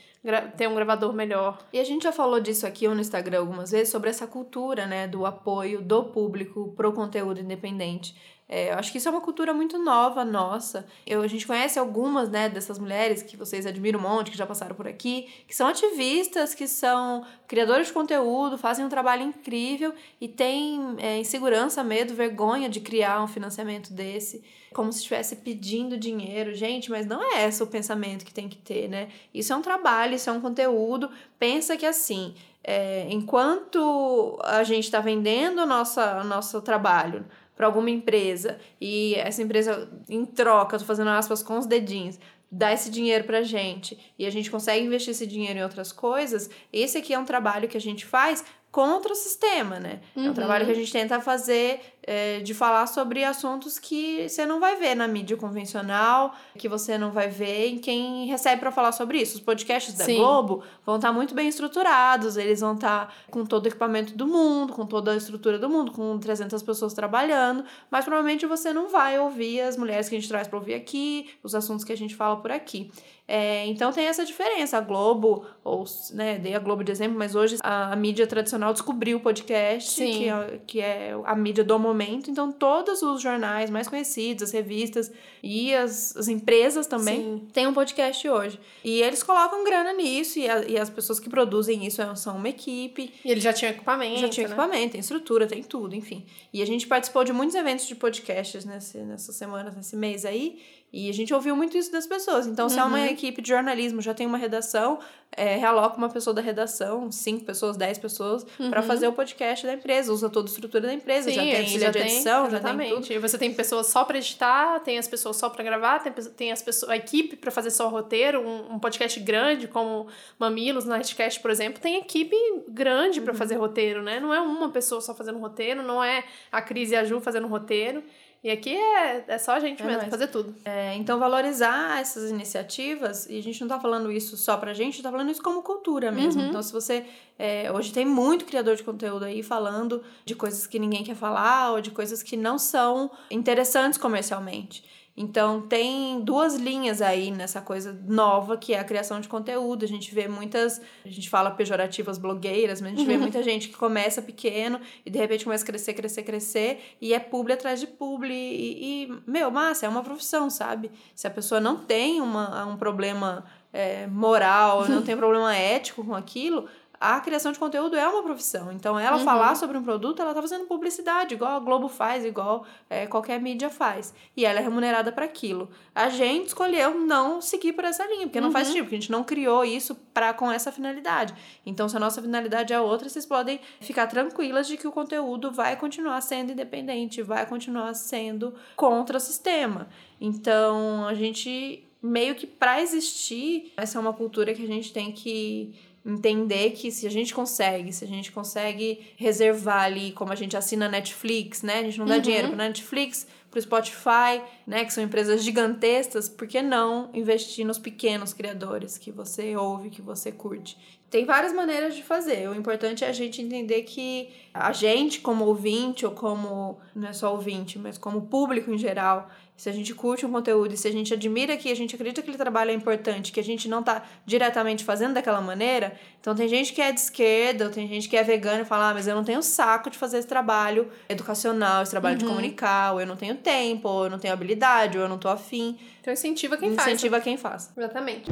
[0.57, 1.59] ter um gravador melhor.
[1.73, 5.07] E a gente já falou disso aqui no Instagram algumas vezes, sobre essa cultura, né,
[5.09, 8.15] do apoio do público pro conteúdo independente.
[8.53, 10.85] É, eu acho que isso é uma cultura muito nova nossa.
[11.07, 14.45] Eu, a gente conhece algumas, né, dessas mulheres que vocês admiram um monte, que já
[14.45, 19.95] passaram por aqui, que são ativistas, que são criadoras de conteúdo, fazem um trabalho incrível
[20.21, 24.43] e têm é, insegurança, medo, vergonha de criar um financiamento desse,
[24.75, 26.53] como se estivesse pedindo dinheiro.
[26.53, 29.11] Gente, mas não é esse o pensamento que tem que ter, né?
[29.33, 31.09] Isso é um trabalho, isso é um conteúdo.
[31.39, 32.35] Pensa que assim,
[32.65, 37.25] é, enquanto a gente está vendendo o nosso, nosso trabalho
[37.61, 42.19] para alguma empresa e essa empresa, em troca, tô fazendo aspas com os dedinhos,
[42.51, 46.49] dá esse dinheiro pra gente e a gente consegue investir esse dinheiro em outras coisas,
[46.73, 48.43] esse aqui é um trabalho que a gente faz
[48.73, 50.01] contra o sistema, né?
[50.17, 54.47] É um trabalho que a gente tenta fazer é, de falar sobre assuntos que você
[54.47, 58.71] não vai ver na mídia convencional, que você não vai ver em quem recebe para
[58.71, 59.37] falar sobre isso.
[59.37, 60.17] Os podcasts da Sim.
[60.17, 64.73] Globo vão estar muito bem estruturados, eles vão estar com todo o equipamento do mundo,
[64.73, 69.19] com toda a estrutura do mundo, com 300 pessoas trabalhando, mas provavelmente você não vai
[69.19, 72.15] ouvir as mulheres que a gente traz para ouvir aqui, os assuntos que a gente
[72.17, 72.91] fala por aqui.
[73.33, 74.77] É, então tem essa diferença.
[74.77, 78.73] A Globo, ou né, dei a Globo de exemplo, mas hoje a, a mídia tradicional
[78.73, 80.11] descobriu o podcast, Sim.
[80.11, 82.31] que é, que é a mídia do momento.
[82.31, 85.11] Então todos os jornais mais conhecidos, as revistas
[85.43, 87.49] e as, as empresas também Sim.
[87.53, 88.59] têm um podcast hoje.
[88.85, 92.49] E eles colocam grana nisso, e, a- e as pessoas que produzem isso são uma
[92.49, 93.13] equipe.
[93.25, 94.21] E ele já tinha equipamento.
[94.21, 94.55] Já tinha né?
[94.55, 96.25] equipamento, tem estrutura, tem tudo, enfim.
[96.53, 100.59] E a gente participou de muitos eventos de podcasts nesse, nessas semanas, nesse mês aí.
[100.93, 102.47] E a gente ouviu muito isso das pessoas.
[102.49, 103.07] Então, se é uma Uhum.
[103.07, 104.99] equipe de jornalismo, já tem uma redação,
[105.37, 109.75] é, realoca uma pessoa da redação, cinco pessoas, dez pessoas, pra fazer o podcast da
[109.75, 110.13] empresa.
[110.13, 111.29] Usa toda a estrutura da empresa.
[111.31, 111.35] Uhum.
[111.37, 112.81] Sim, já tem esse ilha de edição, já tem tudo.
[112.83, 113.13] exatamente.
[113.13, 116.51] E você tem pessoas só pra editar, tem as pessoas só pra gravar, tem, tem
[116.51, 120.09] as pessoas, a equipe pra fazer só o roteiro, um, um podcast grande como
[120.41, 122.35] Mamilos, Nightcast, por exemplo, tem equipe
[122.69, 123.25] grande Uhum.
[123.27, 124.19] pra fazer roteiro, né?
[124.19, 127.47] Não é uma pessoa só fazendo roteiro, não é a Cris e a Ju fazendo
[127.47, 128.03] roteiro.
[128.43, 130.11] E aqui é, é só a gente É mesmo, nóis.
[130.11, 130.55] fazer tudo.
[130.65, 135.03] É, então, valorizar essas iniciativas, e a gente não tá falando isso só pra gente,
[135.03, 136.41] tá falando isso como cultura mesmo.
[136.41, 136.49] Uhum.
[136.49, 137.05] Então, se você.
[137.39, 141.73] é, hoje tem muito criador de conteúdo aí falando de coisas que ninguém quer falar,
[141.73, 144.85] ou de coisas que não são interessantes comercialmente.
[145.21, 149.85] Então, tem duas linhas aí nessa coisa nova que é a criação de conteúdo.
[149.85, 153.69] A gente vê muitas, a gente fala pejorativas blogueiras, mas a gente vê muita gente
[153.69, 157.79] que começa pequeno e de repente começa a crescer, crescer, crescer e é publi atrás
[157.79, 158.33] de publi.
[158.33, 160.91] E, e, meu, massa, é uma profissão, sabe?
[161.15, 163.45] Se a pessoa não tem uma, um problema
[163.75, 166.67] é, moral, não tem problema ético com aquilo,
[167.01, 168.71] a criação de conteúdo é uma profissão.
[168.71, 169.25] Então, ela Uhum.
[169.25, 173.41] falar sobre um produto, ela tá fazendo publicidade, igual a Globo faz, igual é, qualquer
[173.41, 174.13] mídia faz.
[174.37, 175.71] E ela é remunerada para aquilo.
[175.95, 178.53] A gente escolheu não seguir por essa linha, porque não Uhum.
[178.53, 181.35] faz sentido, porque a gente não criou isso para com essa finalidade.
[181.65, 185.51] Então, se a nossa finalidade é outra, vocês podem ficar tranquilas de que o conteúdo
[185.51, 189.89] vai continuar sendo independente, vai continuar sendo contra o sistema.
[190.21, 195.13] Então, a gente meio que para existir, essa é uma cultura que a gente tem
[195.13, 195.75] que
[196.05, 200.57] entender que se a gente consegue, se a gente consegue reservar ali, como a gente
[200.57, 201.81] assina Netflix, né?
[201.81, 202.21] A gente não dá Uhum.
[202.21, 207.79] dinheiro para Netflix, pro Spotify, né, que são empresas gigantescas, por que não investir nos
[207.79, 210.79] pequenos criadores que você ouve, que você curte?
[211.11, 212.49] Tem várias maneiras de fazer.
[212.49, 217.13] O importante é a gente entender que a gente, como ouvinte, ou como, não é
[217.13, 219.29] só ouvinte, mas como público em geral,
[219.61, 222.23] se a gente curte um conteúdo e se a gente admira que a gente acredita
[222.23, 226.35] que aquele trabalho é importante, que a gente não tá diretamente fazendo daquela maneira, então
[226.35, 228.95] tem gente que é de esquerda, ou tem gente que é vegana e fala, ah,
[228.95, 233.03] mas eu não tenho saco de fazer esse trabalho educacional, esse trabalho de comunicar, ou
[233.03, 235.79] eu não tenho tempo, ou eu não tenho habilidade, ou eu não tô afim.
[236.01, 236.89] Então incentiva quem faz.
[236.89, 237.71] Incentiva quem faz.
[237.77, 238.31] Exatamente.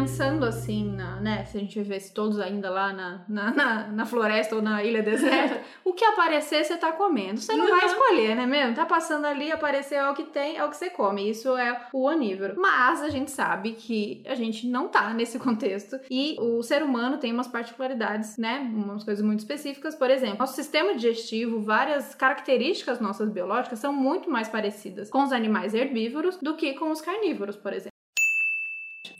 [0.00, 1.44] Pensando assim, na, né?
[1.44, 5.02] Se a gente vivesse todos ainda lá na, na, na, na floresta ou na ilha
[5.02, 7.40] deserta, o que aparecer você tá comendo.
[7.40, 8.74] Você não vai escolher, né mesmo?
[8.74, 11.28] Tá passando ali, apareceu é o que tem, é o que você come.
[11.28, 12.54] Isso é o onívoro.
[12.56, 17.18] Mas a gente sabe que a gente não tá nesse contexto e o ser humano
[17.18, 18.58] tem umas particularidades, né?
[18.72, 19.94] Umas coisas muito específicas.
[19.94, 25.32] Por exemplo, nosso sistema digestivo, várias características nossas biológicas são muito mais parecidas com os
[25.32, 27.97] animais herbívoros do que com os carnívoros, por exemplo.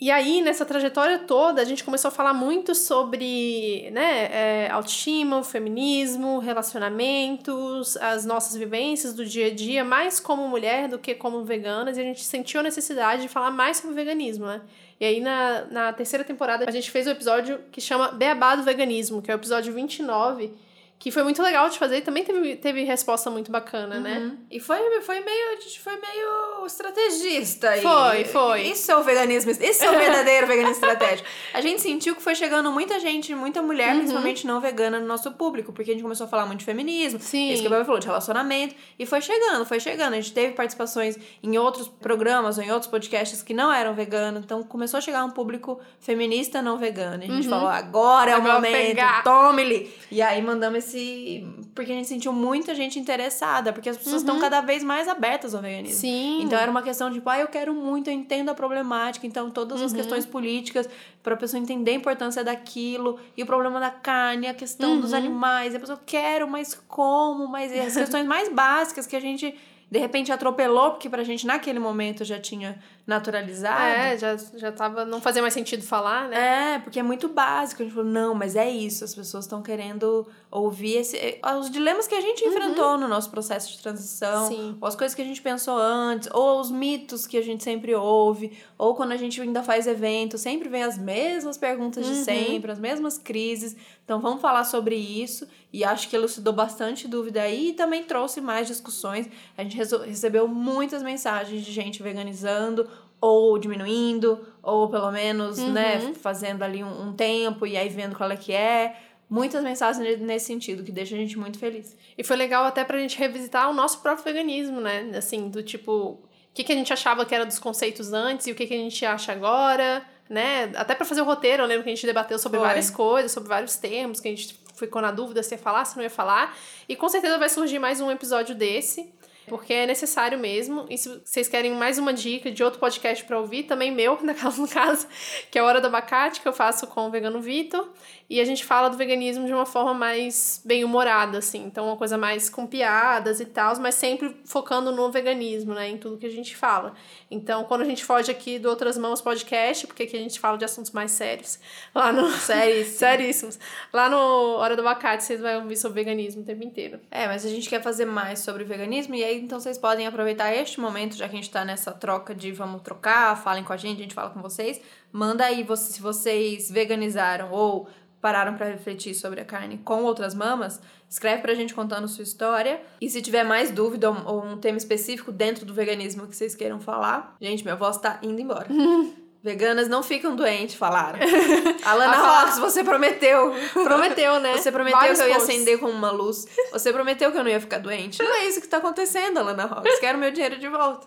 [0.01, 5.43] E aí, nessa trajetória toda, a gente começou a falar muito sobre né, é, autoestima,
[5.43, 11.45] feminismo, relacionamentos, as nossas vivências do dia a dia, mais como mulher do que como
[11.45, 14.61] veganas, e a gente sentiu a necessidade de falar mais sobre veganismo, né?
[15.01, 18.65] E aí, na, na terceira temporada, a gente fez o episódio que chama Beabá do
[18.65, 20.53] Veganismo, que é o episódio 29,
[20.99, 24.33] que foi muito legal de fazer e também teve, teve resposta muito bacana, né?
[24.51, 25.49] E foi, foi meio.
[25.57, 27.71] A gente foi meio estrategista.
[27.81, 28.63] Foi, foi.
[28.63, 29.51] Isso é o veganismo.
[29.53, 31.29] Isso é o verdadeiro veganismo estratégico.
[31.55, 33.99] A gente sentiu que foi chegando muita gente, muita mulher, Uhum.
[33.99, 37.21] principalmente não vegana, no nosso público, porque a gente começou a falar muito de feminismo.
[37.21, 37.51] Sim.
[37.53, 38.75] Isso que a Bárbara falou, de relacionamento.
[38.99, 40.15] E foi chegando, foi chegando.
[40.15, 44.43] A gente teve participações em outros programas ou em outros podcasts que não eram veganos.
[44.45, 47.23] Então começou a chegar um público feminista não vegano.
[47.23, 48.45] E a gente falou, agora é o Uhum.
[48.49, 49.93] Agora momento, tome-lhe!
[50.11, 51.47] E aí mandamos esse.
[51.75, 55.55] Porque a gente sentiu muita gente interessada, porque as pessoas estão cada vez mais abertas
[55.55, 55.95] ao veganismo.
[55.97, 56.01] Uhum.
[56.01, 56.43] Sim.
[56.43, 59.51] Então era uma questão de, tipo, ah, eu quero muito, eu entendo a problemática, então
[59.51, 59.87] todas Uhum.
[59.87, 60.89] as questões políticas,
[61.23, 65.13] para a pessoa entender a importância daquilo, e o problema da carne, a questão dos
[65.13, 65.19] Uhum.
[65.19, 67.47] animais, e a pessoa, quero, mas como?
[67.49, 69.55] Mas e as questões mais básicas que a gente,
[69.91, 72.79] de repente, atropelou, porque pra gente naquele momento já tinha
[73.09, 73.83] naturalizado.
[73.83, 75.07] É, já, já tava.
[75.07, 76.75] Não fazia mais sentido falar, né?
[76.75, 77.81] É, porque é muito básico.
[77.81, 79.03] A gente falou, não, mas é isso.
[79.03, 83.31] As pessoas estão querendo ouvir esse, eh, os dilemas que a gente enfrentou no nosso
[83.31, 84.49] processo de transição.
[84.49, 84.77] Sim.
[84.79, 86.29] Ou as coisas que a gente pensou antes.
[86.33, 88.53] Ou os mitos que a gente sempre ouve.
[88.77, 92.79] Ou quando a gente ainda faz evento, sempre vem as mesmas perguntas de sempre, as
[92.79, 93.75] mesmas crises.
[94.05, 95.49] Então vamos falar sobre isso.
[95.73, 99.29] E acho que elucidou bastante dúvida aí e também trouxe mais discussões.
[99.57, 102.89] A gente recebeu muitas mensagens de gente veganizando
[103.21, 108.31] ou diminuindo, ou pelo menos, né, fazendo ali um, um tempo e aí vendo qual
[108.31, 108.97] é que é.
[109.29, 111.95] Muitas mensagens nesse sentido, que deixa a gente muito feliz.
[112.17, 115.11] E foi legal até pra gente revisitar o nosso próprio veganismo, né?
[115.17, 116.21] Assim, do tipo, o
[116.55, 118.79] que, que a gente achava que era dos conceitos antes e o que, que a
[118.79, 120.73] gente acha agora, né?
[120.77, 122.67] Até pra fazer o roteiro, eu lembro que a gente debateu sobre Foi.
[122.67, 125.97] várias coisas, sobre vários termos, que a gente ficou na dúvida se ia falar, se
[125.97, 126.57] não ia falar.
[126.89, 129.13] E com certeza vai surgir mais um episódio desse.
[129.49, 130.87] Porque é necessário mesmo.
[130.89, 134.69] E se vocês querem mais uma dica de outro podcast pra ouvir, também meu, no
[134.69, 135.07] caso,
[135.51, 137.89] que é a Hora do Abacate, que eu faço com o Vegano Vitor.
[138.31, 141.65] E a gente fala do veganismo de uma forma mais bem-humorada, assim.
[141.65, 145.89] Então, uma coisa mais com piadas e tal, mas sempre focando no veganismo, né?
[145.89, 146.93] Em tudo que a gente fala.
[147.31, 150.59] Então, quando a gente foge aqui do Outras Mãos Podcast, porque aqui a gente fala
[150.59, 151.59] de assuntos mais sérios,
[151.95, 152.29] lá no...
[152.39, 152.99] Seríssimo.
[152.99, 153.59] Seríssimos.
[153.93, 157.01] Lá no Hora do Abacate, vocês vão ouvir sobre veganismo o tempo inteiro.
[157.11, 160.55] É, mas a gente quer fazer mais sobre veganismo e aí então vocês podem aproveitar
[160.55, 163.77] este momento, já que a gente tá nessa troca de vamos trocar, falem com a
[163.77, 164.81] gente, a gente fala com vocês.
[165.13, 167.89] Manda aí se vocês veganizaram ou
[168.21, 172.81] pararam pra refletir sobre a carne com outras mamas, escreve pra gente contando sua história.
[173.01, 176.55] E se tiver mais dúvida ou, ou um tema específico dentro do veganismo que vocês
[176.55, 178.69] queiram falar, gente, minha voz tá indo embora.
[179.41, 181.19] Veganas não ficam doentes, falaram.
[181.85, 183.55] Alana fala- Rox, você prometeu.
[183.73, 184.57] Prometeu, né?
[184.57, 185.55] Você prometeu Vários que eu ia posts.
[185.55, 186.47] acender como uma luz.
[186.73, 188.21] Você prometeu que eu não ia ficar doente.
[188.21, 189.99] Não é isso que tá acontecendo, Alana Rox.
[190.01, 191.07] Quero meu dinheiro de volta.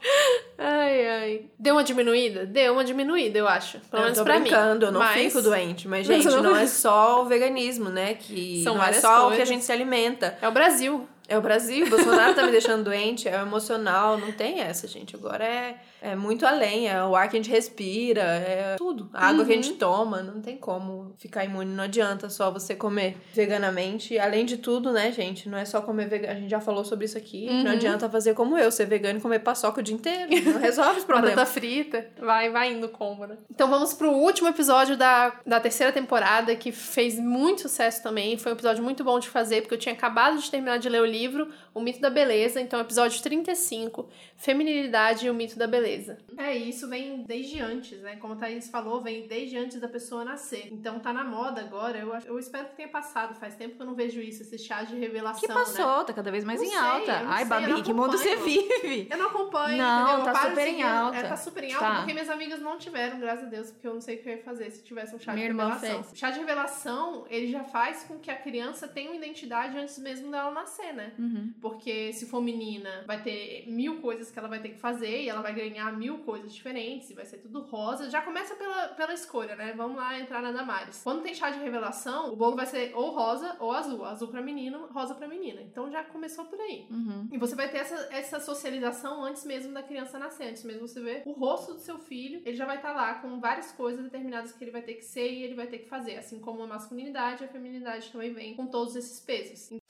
[0.57, 1.45] Ai, ai.
[1.59, 2.45] Deu uma diminuída?
[2.45, 3.79] Deu uma diminuída, eu acho.
[3.79, 4.85] Pelo eu menos tô pra brincando, mim.
[4.85, 5.87] eu não Mas- fico doente.
[5.87, 8.13] Mas, gente, eu não não- é só o veganismo, né?
[8.13, 9.47] Que São não é só o que a coisas.
[9.49, 10.37] gente se alimenta.
[10.41, 11.07] É o Brasil.
[11.27, 14.85] É o Brasil, o Bolsonaro tá me deixando doente, é o emocional, não tem essa,
[14.85, 15.15] gente.
[15.15, 19.09] Agora é, é muito além, é o ar que a gente respira, é tudo.
[19.13, 22.73] A água que a gente toma, não tem como ficar imune, não adianta só você
[22.75, 24.17] comer veganamente.
[24.17, 27.05] Além de tudo, né, gente, não é só comer vegano, a gente já falou sobre
[27.05, 30.31] isso aqui, não adianta fazer como eu, ser vegano e comer paçoca o dia inteiro,
[30.51, 31.49] não resolve os Batata problemas.
[31.49, 32.07] frita.
[32.19, 33.37] Vai, vai indo combo, né?
[33.49, 38.37] Então vamos pro último episódio da, da terceira temporada, que fez muito sucesso também.
[38.37, 41.01] Foi um episódio muito bom de fazer, porque eu tinha acabado de terminar de ler
[41.01, 42.59] o livro O Mito da Beleza.
[42.59, 45.90] Então, episódio 35, Feminilidade e o Mito da Beleza.
[46.37, 48.15] É, e isso vem desde antes, né?
[48.17, 50.67] Como a Thaís falou, vem desde antes da pessoa nascer.
[50.71, 51.97] Então tá na moda agora.
[51.97, 53.35] Eu, eu espero que tenha passado.
[53.35, 55.53] Faz tempo que eu não vejo isso, esse chá de revelação, Que né?
[55.53, 57.13] passou, tá cada vez mais Não em sei, alta.
[57.27, 59.07] Ai, sei, Babi, que mundo você vive?
[59.09, 60.25] Eu não acompanho, Não, entendeu?
[60.27, 61.17] Eu tá super em alta.
[61.17, 61.95] É, tá super em alta, Tá.
[61.97, 64.33] porque minhas amigas não tiveram, graças a Deus, porque eu não sei o que eu
[64.37, 66.03] ia fazer se tivesse um chá Minha de revelação.
[66.03, 66.17] fez.
[66.17, 70.29] Chá de revelação, ele já faz com que a criança tenha uma identidade antes mesmo
[70.31, 71.11] dela nascer, né?
[71.17, 71.53] Uhum.
[71.61, 75.29] Porque se for menina, vai ter mil coisas que ela vai ter que fazer e
[75.29, 78.09] ela vai ganhar mil coisas diferentes e vai ser tudo rosa.
[78.09, 79.73] Já começa pela, pela escolha, né?
[79.73, 81.01] Vamos lá entrar na Damares.
[81.03, 84.03] Quando tem chá de revelação, o bolo vai ser ou rosa ou azul.
[84.03, 85.61] Azul pra menino, rosa pra menina.
[85.61, 86.87] Então já começou por aí.
[86.89, 87.29] Uhum.
[87.31, 91.01] E você vai ter essa, essa socialização antes mesmo da criança nascer, antes mesmo você
[91.01, 94.51] ver o rosto do seu filho, ele já vai estar lá com várias coisas determinadas
[94.51, 96.17] que ele vai ter que ser e ele vai ter que fazer.
[96.17, 99.80] Assim como a masculinidade, a feminilidade também vem com todos esses pesos.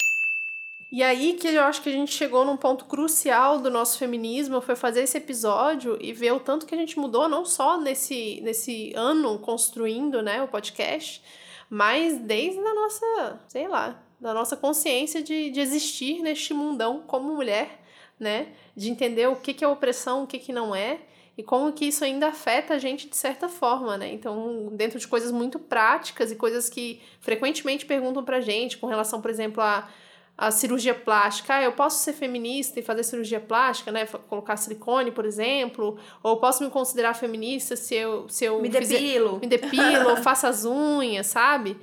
[0.91, 4.59] E aí que eu acho que a gente chegou num ponto crucial do nosso feminismo,
[4.59, 8.41] foi fazer esse episódio e ver o tanto que a gente mudou, não só nesse,
[8.41, 11.23] nesse ano construindo né, o podcast,
[11.69, 17.33] mas desde a nossa, sei lá, da nossa consciência de, de existir neste mundão como
[17.33, 17.79] mulher,
[18.19, 18.49] né?
[18.75, 20.99] De entender o que, que é opressão, o que, que não é,
[21.37, 24.13] e como que isso ainda afeta a gente de certa forma, né?
[24.13, 29.21] Então, dentro de coisas muito práticas e coisas que frequentemente perguntam pra gente, com relação,
[29.21, 29.89] por exemplo, a,
[30.47, 31.55] a cirurgia plástica.
[31.55, 34.05] Ah, eu posso ser feminista e fazer cirurgia plástica, né?
[34.27, 38.95] Colocar silicone, por exemplo, ou posso me considerar feminista se eu, se eu Me fizer-
[38.95, 39.39] depilo.
[39.39, 41.77] me depilo, faço as unhas, sabe?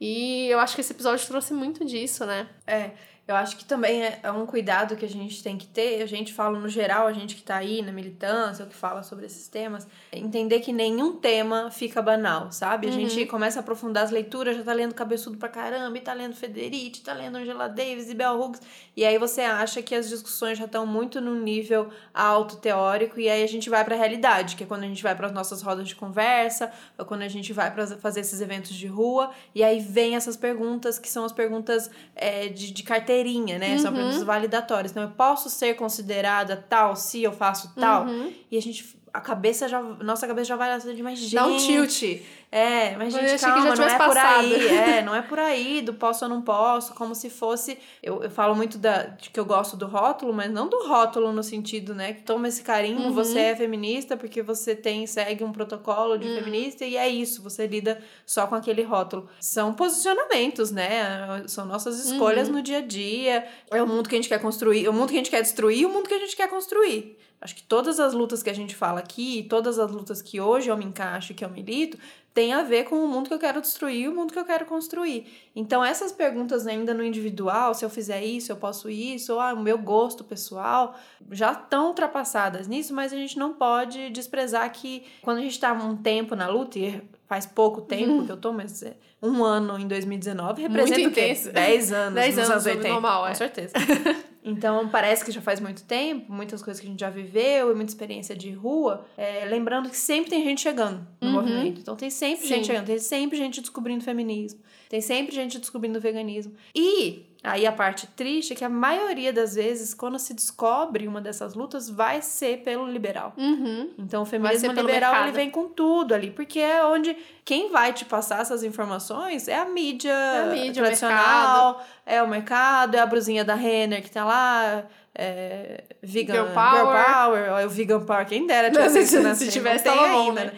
[0.00, 2.48] E eu acho que esse episódio trouxe muito disso, né?
[2.66, 2.90] É,
[3.26, 6.02] eu acho que também é, é um cuidado que a gente tem que ter.
[6.02, 9.02] A gente fala no geral, a gente que tá aí na militância, ou que fala
[9.02, 12.86] sobre esses temas, entender que nenhum tema fica banal, sabe?
[12.86, 16.12] A gente começa a aprofundar as leituras, já tá lendo Cabeçudo pra caramba, e tá
[16.12, 18.60] lendo Federici, tá lendo Angela Davis e Bell Hooks,
[18.94, 23.28] e aí você acha que as discussões já estão muito num nível alto teórico, e
[23.30, 25.62] aí a gente vai pra realidade, que é quando a gente vai para as nossas
[25.62, 29.64] rodas de conversa, ou quando a gente vai para fazer esses eventos de rua, e
[29.64, 32.82] aí vem essas perguntas que são as perguntas é, de, de
[33.14, 33.78] carteirinha, né?
[33.78, 34.90] São perguntas validatórias.
[34.90, 38.06] Então, eu posso ser considerada tal se eu faço tal?
[38.50, 38.96] E a gente.
[39.14, 39.80] A cabeça já.
[39.80, 41.36] Nossa cabeça já vai lá de mais gente.
[41.36, 42.02] Dá um tilt.
[42.50, 44.38] É, mas gente, calma, já não é tivesse por passado.
[44.54, 44.66] aí.
[44.68, 47.78] É, não é por aí do posso ou não posso, como se fosse.
[48.02, 51.32] Eu, eu falo muito da, de que eu gosto do rótulo, mas não do rótulo
[51.32, 52.12] no sentido, né?
[52.12, 53.12] Que toma esse carinho, Uhum.
[53.12, 56.34] você é feminista porque você tem, segue um protocolo de Uhum.
[56.36, 59.28] feminista e é isso, você lida só com aquele rótulo.
[59.40, 61.44] São posicionamentos, né?
[61.46, 62.54] São nossas escolhas Uhum.
[62.56, 63.46] no dia a dia.
[63.70, 65.42] É o mundo que a gente quer construir, é o mundo que a gente quer
[65.42, 67.16] destruir e o mundo que a gente quer construir.
[67.44, 70.70] Acho que todas as lutas que a gente fala aqui, todas as lutas que hoje
[70.70, 71.98] eu me encaixo e que eu milito,
[72.32, 74.46] tem a ver com o mundo que eu quero destruir e o mundo que eu
[74.46, 75.26] quero construir.
[75.54, 79.52] Então, essas perguntas ainda no individual, se eu fizer isso, eu posso isso, ou ah,
[79.52, 80.96] o meu gosto pessoal,
[81.30, 85.70] já estão ultrapassadas nisso, mas a gente não pode desprezar que quando a gente está
[85.74, 89.78] um tempo na luta, e faz pouco tempo que eu tô, mas é um ano
[89.78, 91.50] em 2019 representa Muito intenso.
[91.52, 92.88] 10 anos 10 nos anos, anos 80.
[92.88, 93.28] normal, é.
[93.30, 93.72] Com certeza.
[94.46, 97.74] Então, parece que já faz muito tempo, muitas coisas que a gente já viveu e
[97.74, 99.06] muita experiência de rua.
[99.16, 101.80] É, lembrando que sempre tem gente chegando no movimento.
[101.80, 102.56] Então, tem sempre Sim.
[102.56, 104.60] gente chegando, tem sempre gente descobrindo feminismo,
[104.90, 106.52] tem sempre gente descobrindo veganismo.
[106.74, 111.20] E aí a parte triste é que a maioria das vezes, quando se descobre uma
[111.20, 113.34] dessas lutas, vai ser pelo liberal.
[113.36, 113.90] Uhum.
[113.98, 115.34] Então, o feminismo liberal ele mercado.
[115.34, 117.14] vem com tudo ali, porque é onde
[117.44, 122.28] quem vai te passar essas informações é a mídia, a mídia, o tradicional, é o
[122.28, 124.84] mercado, é a brusinha da Renner que tá lá,
[125.14, 127.04] é, vegan, Girl power.
[127.06, 130.44] power, ó, o vegan power, quem dera tivesse isso na Se tivesse, tava bom, ainda,
[130.46, 130.52] né?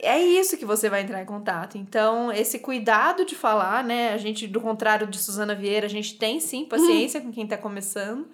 [0.00, 1.76] É isso que você vai entrar em contato.
[1.76, 4.12] Então, esse cuidado de falar, né?
[4.14, 7.56] A gente, do contrário de Suzana Vieira, a gente tem sim paciência com quem tá
[7.58, 8.26] começando.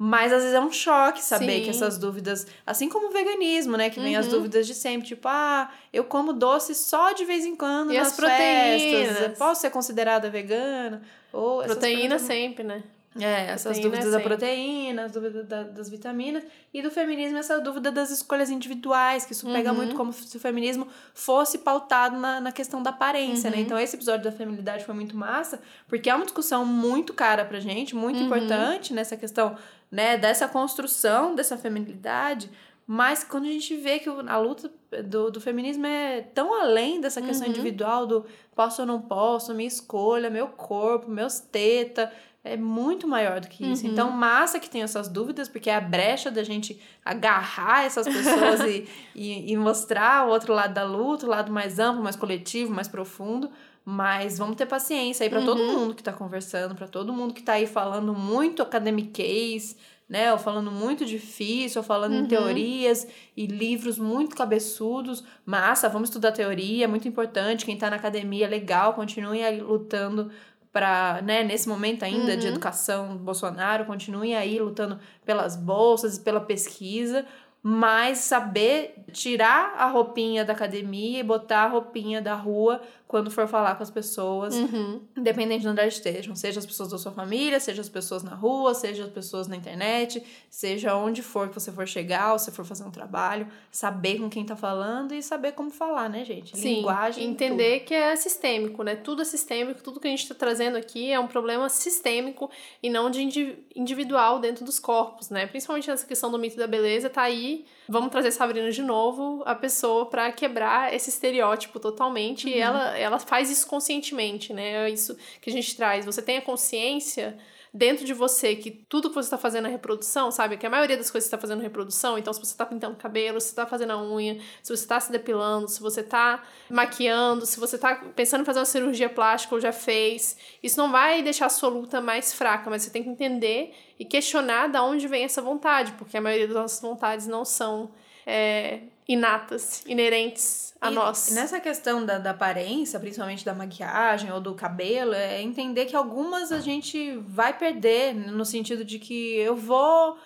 [0.00, 1.62] Mas às vezes é um choque saber Sim.
[1.64, 4.32] que essas dúvidas, assim como o veganismo, né, que vem as Uhum.
[4.32, 8.06] dúvidas de sempre, tipo, ah, eu como doce só de vez em quando E nas
[8.08, 9.08] as proteínas?
[9.18, 11.02] festas, posso ser considerada vegana?
[11.32, 12.84] Ou Proteína coisas- sempre, né?
[13.18, 16.44] É, essas Proteína dúvidas é da proteína, as dúvidas da- das vitaminas.
[16.72, 19.76] E do feminismo, essa dúvida das escolhas individuais, que isso pega Uhum.
[19.76, 23.56] muito como se o feminismo fosse pautado na, na questão da aparência, né?
[23.56, 23.62] Uhum.
[23.62, 27.58] Então, esse episódio da feminilidade foi muito massa, porque é uma discussão muito cara pra
[27.58, 28.26] gente, muito Uhum.
[28.26, 29.56] importante nessa questão,
[29.90, 32.50] né, dessa construção dessa feminilidade.
[32.86, 34.70] Mas quando a gente vê que a luta
[35.04, 37.52] do, do feminismo é tão além dessa questão Uhum.
[37.52, 42.10] individual do posso ou não posso, minha escolha, meu corpo, meus teta,
[42.44, 43.84] é muito maior do que isso.
[43.84, 43.92] Uhum.
[43.92, 48.60] Então, massa que tem essas dúvidas, porque é a brecha da gente agarrar essas pessoas
[48.62, 52.72] e, e, e mostrar o outro lado da luta, o lado mais amplo, mais coletivo,
[52.72, 53.50] mais profundo.
[53.84, 55.72] Mas vamos ter paciência aí para todo Uhum.
[55.80, 59.76] mundo que tá conversando, para todo mundo que tá aí falando muito academiquez,
[60.06, 60.30] né?
[60.32, 62.26] Ou falando muito difícil, ou falando em Uhum.
[62.28, 65.24] teorias e livros muito cabeçudos.
[65.44, 67.64] Massa, vamos estudar teoria, é muito importante.
[67.64, 70.30] Quem tá na academia, legal, continue aí lutando
[70.72, 72.52] para, né, nesse momento ainda de Uhum.
[72.52, 77.24] educação Bolsonaro, continue aí lutando pelas bolsas e pela pesquisa,
[77.62, 83.48] mas saber tirar a roupinha da academia e botar a roupinha da rua quando for
[83.48, 85.00] falar com as pessoas, Uhum.
[85.16, 88.34] independente de onde elas estejam, seja as pessoas da sua família, seja as pessoas na
[88.34, 92.50] rua, seja as pessoas na internet, seja onde for que você for chegar, ou se
[92.52, 96.54] for fazer um trabalho, saber com quem tá falando e saber como falar, né, gente?
[96.56, 97.24] Sim, Linguagem.
[97.24, 98.94] entender que é sistêmico, né?
[98.94, 102.50] Tudo é sistêmico, tudo que a gente está trazendo aqui é um problema sistêmico
[102.82, 105.46] e não de indi- individual dentro dos corpos, né?
[105.46, 107.57] Principalmente nessa questão do mito da beleza, tá aí.
[107.88, 112.48] Vamos trazer Sabrina de novo, a pessoa para quebrar esse estereótipo totalmente.
[112.48, 114.86] E ela, ela faz isso conscientemente, né?
[114.86, 116.04] É isso que a gente traz.
[116.04, 117.38] Você tem a consciência
[117.72, 120.56] dentro de você que tudo que você está fazendo é reprodução, sabe?
[120.56, 122.18] Que a maioria das coisas você está fazendo é reprodução.
[122.18, 124.98] Então, se você está pintando cabelo, se você está fazendo a unha, se você está
[125.00, 129.54] se depilando, se você está maquiando, se você está pensando em fazer uma cirurgia plástica
[129.54, 133.02] ou já fez, isso não vai deixar a sua luta mais fraca, mas você tem
[133.02, 137.26] que entender e questionar da onde vem essa vontade, porque a maioria das nossas vontades
[137.26, 137.90] não são
[138.26, 141.30] é, inatas, inerentes a E nós.
[141.32, 146.52] Nessa questão da, da aparência, principalmente da maquiagem ou do cabelo, é entender que algumas
[146.52, 150.18] a gente vai perder, no sentido de que eu vou.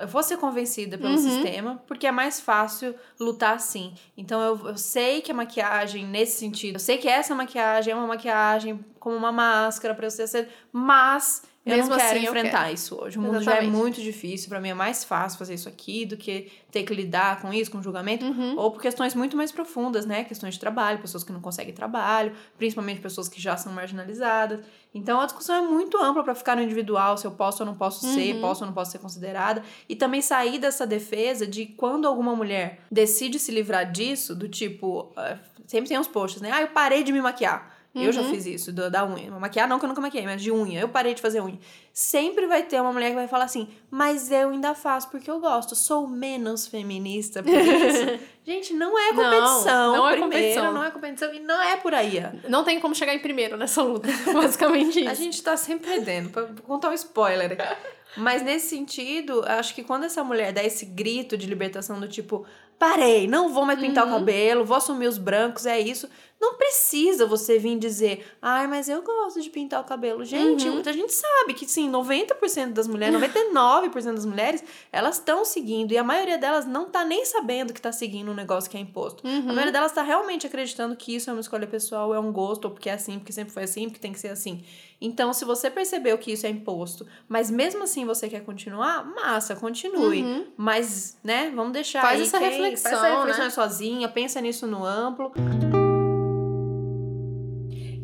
[0.00, 1.18] Eu vou ser convencida pelo Uhum.
[1.18, 3.92] sistema, porque é mais fácil lutar assim.
[4.16, 7.96] Então eu, eu sei que a maquiagem, nesse sentido, eu sei que essa maquiagem é
[7.96, 12.72] uma maquiagem como uma máscara pra você ser, mas eu Mesmo não quero assim, enfrentar
[12.72, 13.18] isso hoje.
[13.18, 13.76] O mundo já é Exatamente.
[13.76, 17.40] muito difícil, pra mim é mais fácil fazer isso aqui do que ter que lidar
[17.42, 18.54] com isso, com julgamento, Uhum.
[18.56, 20.22] ou por questões muito mais profundas, né?
[20.24, 24.60] Questões de trabalho, pessoas que não conseguem trabalho, principalmente pessoas que já são marginalizadas.
[24.94, 27.74] Então a discussão é muito ampla para ficar no individual, se eu posso ou não
[27.74, 28.40] posso ser, Uhum.
[28.40, 32.80] posso ou não posso ser considerada, e também sair dessa defesa de quando alguma mulher
[32.90, 35.36] decide se livrar disso, do tipo, ah,
[35.66, 36.50] sempre tem uns posts, né?
[36.52, 37.75] Ah, eu parei de me maquiar.
[38.04, 38.30] Eu já Uhum.
[38.30, 39.30] fiz isso, da, da unha.
[39.30, 40.80] Maquiar não, que eu nunca maquiei, mas de unha.
[40.80, 41.58] Eu parei de fazer unha.
[41.92, 45.40] Sempre vai ter uma mulher que vai falar assim, mas eu ainda faço porque eu
[45.40, 45.74] gosto.
[45.74, 48.18] Sou menos feminista por isso.
[48.46, 49.96] Gente, não é Não, competição.
[49.96, 50.72] não é primeiro, competição.
[50.72, 51.34] não é competição.
[51.34, 52.22] E não é por aí.
[52.48, 55.08] Não tem como chegar em primeiro nessa luta, basicamente isso.
[55.10, 56.30] A gente tá sempre perdendo.
[56.30, 57.76] Pra contar um spoiler aqui.
[58.16, 62.46] Mas nesse sentido, acho que quando essa mulher dá esse grito de libertação do tipo,
[62.78, 66.08] parei, não vou mais pintar o cabelo, vou assumir os brancos, é isso.
[66.38, 70.24] Não precisa você vir dizer, ai, mas eu gosto de pintar o cabelo.
[70.24, 74.62] Gente, muita gente sabe que sim, 90% das mulheres, 99% das mulheres,
[74.92, 75.92] elas estão seguindo.
[75.92, 78.80] E a maioria delas não tá nem sabendo que tá seguindo um negócio que é
[78.80, 79.22] imposto.
[79.26, 82.66] A maioria delas tá realmente acreditando que isso é uma escolha pessoal, é um gosto,
[82.66, 84.62] ou porque é assim, porque sempre foi assim, porque tem que ser assim.
[85.00, 89.54] Então, se você percebeu que isso é imposto, mas mesmo assim você quer continuar, massa,
[89.56, 90.46] continue.
[90.56, 93.50] Mas, né, vamos deixar Faz aí essa quem- reflexão, Faz essa reflexão né?
[93.50, 95.32] sozinha, pensa nisso no amplo.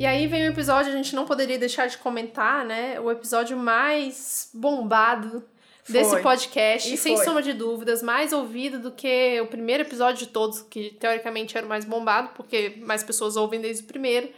[0.02, 2.98] E aí vem o episódio, a gente não poderia deixar de comentar, né?
[2.98, 5.44] O episódio mais bombado
[5.88, 6.20] desse Foi.
[6.20, 7.24] podcast, E sem foi.
[7.24, 11.64] sombra de dúvidas, mais ouvido do que o primeiro episódio de todos, que teoricamente era
[11.64, 14.28] o mais bombado, porque mais pessoas ouvem desde o primeiro.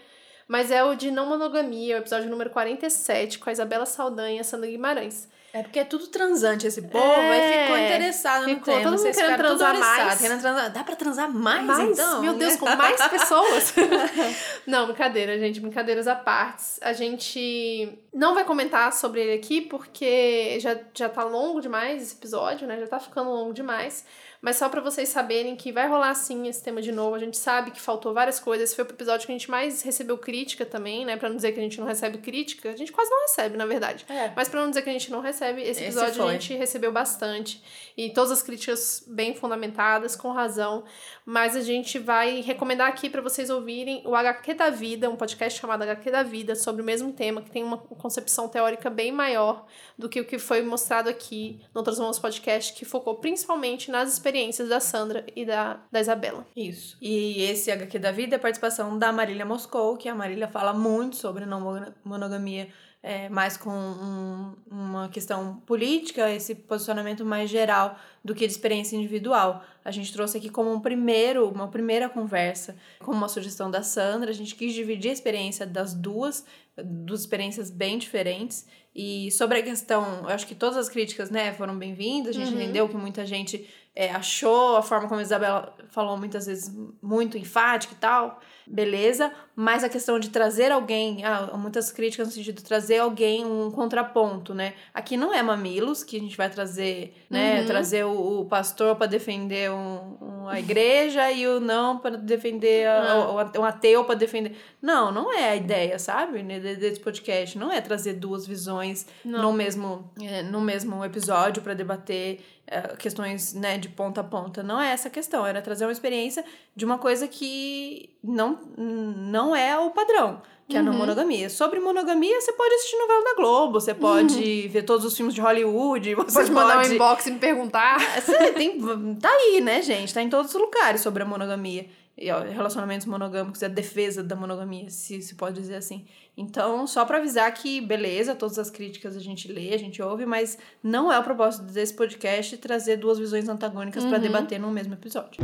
[0.46, 4.40] Mas é o de não monogamia, o episódio número 47, com a Isabela Saldanha e
[4.40, 5.30] a Sandra Guimarães.
[5.57, 8.78] É porque é tudo transante esse povo, É, aí ficou interessado no ficou, tema.
[8.80, 10.20] todo mundo vocês querendo transar mais.
[10.20, 10.72] querendo transar.
[10.72, 11.90] Dá pra transar mais, Mais?
[11.90, 12.20] então?
[12.22, 13.72] Meu Deus, com mais pessoas.
[14.66, 15.61] não, brincadeira, gente.
[15.61, 16.64] Brincadeiras à parte.
[16.80, 22.16] A gente não vai comentar sobre ele aqui porque já, já tá longo demais esse
[22.16, 22.80] episódio, né?
[22.80, 24.05] Já tá ficando longo demais.
[24.45, 27.14] Mas só pra vocês saberem que vai rolar sim esse tema de novo.
[27.14, 28.68] A gente sabe que faltou várias coisas.
[28.68, 31.16] Esse foi o episódio que a gente mais recebeu crítica também, né?
[31.16, 32.68] Pra não dizer que a gente não recebe crítica.
[32.68, 34.05] A gente quase não recebe, na verdade.
[34.07, 34.30] É.
[34.36, 36.32] Mas pra não dizer que a gente não recebe, esse Esse episódio a foi.
[36.34, 37.64] gente recebeu bastante.
[37.97, 40.84] E todas as críticas bem fundamentadas, com razão.
[41.24, 45.59] Mas a gente vai recomendar aqui pra vocês ouvirem o HQ da Vida, um podcast
[45.59, 49.64] chamado HQ da Vida, sobre o mesmo tema, que tem uma concepção teórica bem maior
[49.97, 54.34] do que o que foi mostrado aqui no Mãos Podcast, que focou principalmente nas experiências
[54.68, 56.47] da Sandra e da, da Isabela.
[56.57, 56.97] Isso.
[57.01, 61.16] E esse HQ da vida é participação da Marília Moscou, que a Marília fala muito
[61.16, 62.68] sobre não mono- monogamia,
[63.03, 68.97] é, mais com um- uma questão política, esse posicionamento mais geral do que de experiência
[68.97, 69.62] individual.
[69.85, 74.30] A gente trouxe aqui como um primeiro, uma primeira conversa, como uma sugestão da Sandra,
[74.30, 76.45] a gente quis dividir a experiência das duas,
[76.82, 78.66] duas experiências bem diferentes.
[78.95, 82.55] E sobre a questão, eu acho que todas as críticas, né, foram bem-vindas, a gente
[82.55, 86.72] entendeu que muita gente é, achou a forma como a Isabela falou muitas vezes
[87.03, 92.32] muito enfática e tal, beleza, mas a questão de trazer alguém, ah, muitas críticas no
[92.32, 94.72] sentido de trazer alguém um contraponto, né?
[94.92, 97.61] Aqui não é mamilos que a gente vai trazer, né?
[97.61, 97.66] Uhum.
[97.66, 102.86] Trazer o, o pastor para defender um, um- a igreja e o não para defender
[102.88, 103.30] a, Ah.
[103.30, 104.57] o, o- um ateu para defender.
[104.82, 106.42] Não, não é a ideia, sabe?
[106.42, 108.84] né, de- Desse podcast não é trazer duas visões
[109.24, 109.43] Não.
[109.43, 114.62] no mesmo é, no mesmo episódio para debater é, questões né, de ponta a ponta.
[114.62, 119.55] Não é essa a questão, era trazer uma experiência de uma coisa que não, não
[119.55, 121.51] é o padrão, que é a não monogamia.
[121.51, 125.41] Sobre monogamia, você pode assistir novela da Globo, você pode ver todos os filmes de
[125.43, 127.99] Hollywood, você Pode mandar um pode- inbox e me perguntar.
[128.20, 128.80] Você tem,
[129.20, 130.12] tá aí, né, gente?
[130.14, 131.87] Tá em todos os lugares sobre a monogamia.
[132.16, 136.06] Relacionamentos monogâmicos, a defesa da monogamia, se, se pode dizer assim.
[136.36, 140.24] Então, só pra avisar que, beleza, todas as críticas a gente lê, a gente ouve,
[140.26, 144.94] mas não é o propósito desse podcast trazer duas visões antagônicas pra debater no mesmo
[144.94, 145.42] episódio.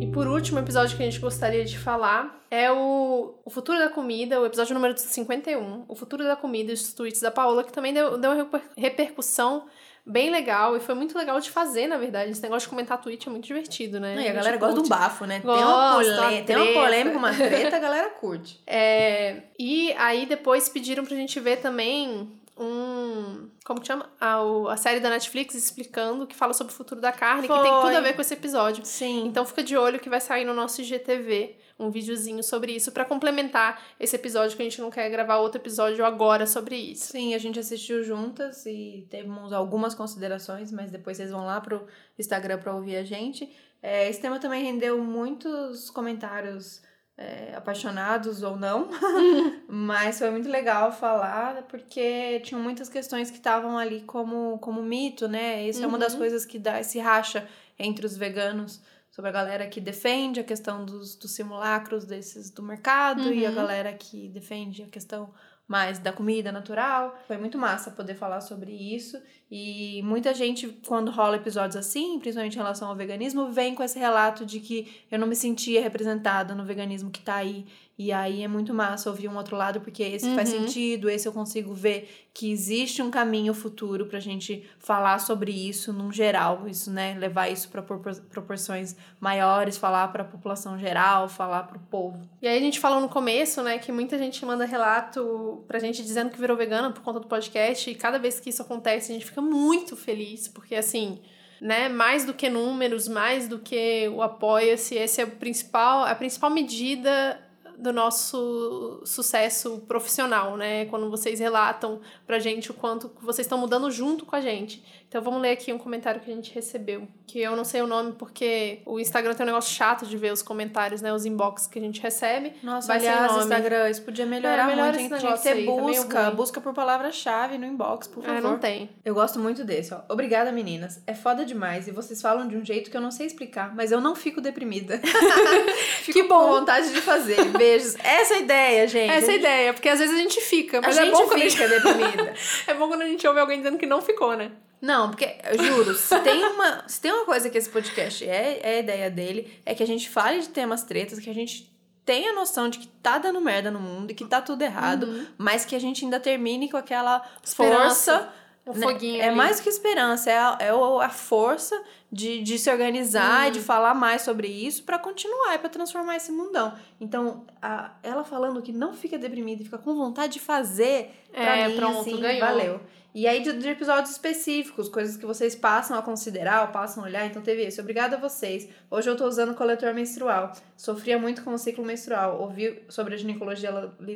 [0.00, 3.78] E por último, o episódio que a gente gostaria de falar é o, o Futuro
[3.78, 7.64] da Comida, o episódio número 51, o Futuro da Comida e os tweets da Paola,
[7.64, 9.66] que também deu, deu uma reper- repercussão
[10.06, 12.30] bem legal e foi muito legal de fazer, na verdade.
[12.30, 14.14] Esse negócio de comentar tweet é muito divertido, né?
[14.14, 14.90] e a gente galera gosta de um curte.
[14.90, 15.40] bafo, né?
[15.40, 18.60] tem, uma Gosta, polê- tem uma polêmica, uma treta, a galera curte.
[18.66, 23.48] É, e aí depois pediram pra gente ver também um.
[23.64, 24.08] Como que chama?
[24.20, 24.36] A,
[24.70, 27.80] a série da Netflix explicando que fala sobre o futuro da carne, que tem Foi.
[27.82, 28.84] tudo a ver com esse episódio.
[28.84, 29.26] Sim.
[29.26, 33.04] Então fica de olho que vai sair no nosso IGTV um videozinho sobre isso pra
[33.04, 37.12] complementar esse episódio que a gente não quer gravar outro episódio agora sobre isso.
[37.12, 41.86] Sim, a gente assistiu juntas e temos algumas considerações, mas depois vocês vão lá pro
[42.18, 43.50] Instagram pra ouvir a gente.
[43.82, 46.80] É, esse tema também rendeu muitos comentários
[47.18, 48.88] é, apaixonados ou não,
[49.68, 55.28] mas foi muito legal falar porque tinham muitas questões que estavam ali como, como mito,
[55.28, 55.66] né?
[55.68, 56.20] Isso é uma das Uhum.
[56.20, 57.46] coisas que dá esse racha
[57.78, 58.80] entre os veganos.
[59.14, 63.50] Sobre a galera que defende a questão dos, dos simulacros desses do mercado e a
[63.50, 63.54] Uhum.
[63.54, 65.32] galera que defende a questão
[65.68, 67.16] mais da comida natural.
[67.28, 69.16] Foi muito massa poder falar sobre isso.
[69.50, 73.98] E muita gente, quando rola episódios assim, principalmente em relação ao veganismo, vem com esse
[74.00, 77.66] relato de que eu não me sentia representada no veganismo que tá aí.
[77.96, 80.60] E aí é muito massa ouvir um outro lado, porque esse faz Uhum.
[80.62, 85.92] sentido, esse eu consigo ver que existe um caminho futuro pra gente falar sobre isso
[85.92, 87.14] num geral, isso, né?
[87.16, 92.28] Levar isso propor- proporções maiores, falar pra população geral, falar pro povo.
[92.42, 96.02] E aí a gente falou no começo, né, que muita gente manda relato pra gente
[96.02, 99.14] dizendo que virou vegana por conta do podcast, e cada vez que isso acontece a
[99.14, 101.20] gente fica muito feliz, porque assim,
[101.60, 106.14] né, mais do que números, mais do que o apoia-se, esse é o principal, a
[106.16, 107.40] principal medida
[107.78, 110.86] do nosso sucesso profissional, né?
[110.86, 114.84] Quando vocês relatam pra gente o quanto vocês estão mudando junto com a gente.
[115.14, 117.86] Então vamos ler aqui um comentário que a gente recebeu, que eu não sei o
[117.86, 121.68] nome porque o Instagram tem um negócio chato de ver os comentários, né, os inbox
[121.68, 122.52] que a gente recebe.
[122.64, 123.44] Nossa, Vai aliás, nome.
[123.44, 125.14] Instagram, isso podia melhorar É, melhora muito.
[125.14, 125.24] esse?
[125.24, 126.34] Tinha que ter aí, tá busca, ruim.
[126.34, 128.42] busca por palavra-chave no inbox, por É, favor.
[128.42, 128.90] não tem.
[129.04, 130.00] Eu gosto muito desse, ó.
[130.08, 131.00] Obrigada, meninas.
[131.06, 133.92] É foda demais e vocês falam de um jeito que eu não sei explicar, mas
[133.92, 135.00] eu não fico deprimida.
[136.02, 137.36] fico com vontade de fazer.
[137.56, 137.94] Beijos.
[138.02, 139.12] Essa é a ideia, gente.
[139.12, 141.18] Essa é a ideia, porque às vezes a gente fica, A mas gente é bom
[141.28, 141.82] quando a fica gente...
[141.84, 142.34] deprimida.
[142.66, 144.50] é bom quando a gente ouve alguém dizendo que não ficou, né?
[144.84, 148.60] Não, porque, eu juro, se tem uma, se tem uma coisa que esse podcast é,
[148.62, 151.72] é a ideia dele, é que a gente fale de temas tretas, que a gente
[152.04, 155.64] tenha noção de que tá dando merda no mundo e que tá tudo errado, mas
[155.64, 158.12] que a gente ainda termine com aquela Esperança.
[158.18, 158.32] força.
[158.66, 158.86] O né?
[158.86, 159.36] foguinho É ali.
[159.36, 161.78] mais que esperança, é a, é o- a força
[162.10, 166.16] de, de se organizar e de falar mais sobre isso pra continuar e pra transformar
[166.16, 166.72] esse mundão.
[166.98, 171.56] Então, a- ela falando que não fica deprimida e fica com vontade de fazer, pra
[171.58, 172.40] É, mim, pronto, assim, ganhou.
[172.40, 172.80] valeu.
[173.14, 177.06] E aí de, de episódios específicos, coisas que vocês passam a considerar ou passam a
[177.06, 177.24] olhar.
[177.24, 177.80] Então teve esse.
[177.80, 178.68] Obrigada a vocês.
[178.90, 180.52] Hoje eu tô usando coletor menstrual.
[180.76, 182.40] Sofria muito com o ciclo menstrual.
[182.40, 183.70] Ouvi sobre a ginecologia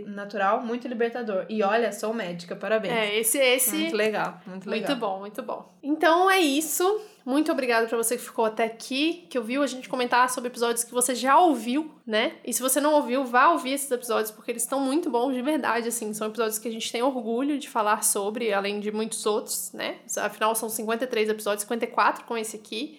[0.06, 1.46] natural, muito libertador.
[1.48, 2.92] E olha, sou médica, parabéns.
[2.92, 3.76] É, esse, esse.
[3.76, 4.88] Muito legal, muito legal.
[4.88, 5.72] Muito bom, muito bom.
[5.80, 7.00] Então é isso.
[7.28, 10.82] Muito obrigada pra você que ficou até aqui, que ouviu a gente comentar sobre episódios
[10.82, 12.36] que você já ouviu, né?
[12.42, 15.42] E se você não ouviu, vá ouvir esses episódios, porque eles estão muito bons de
[15.42, 16.14] verdade, assim.
[16.14, 19.98] São episódios que a gente tem orgulho de falar sobre, além de muitos outros, né?
[20.16, 22.98] Afinal, são 53 episódios, 54 com esse aqui.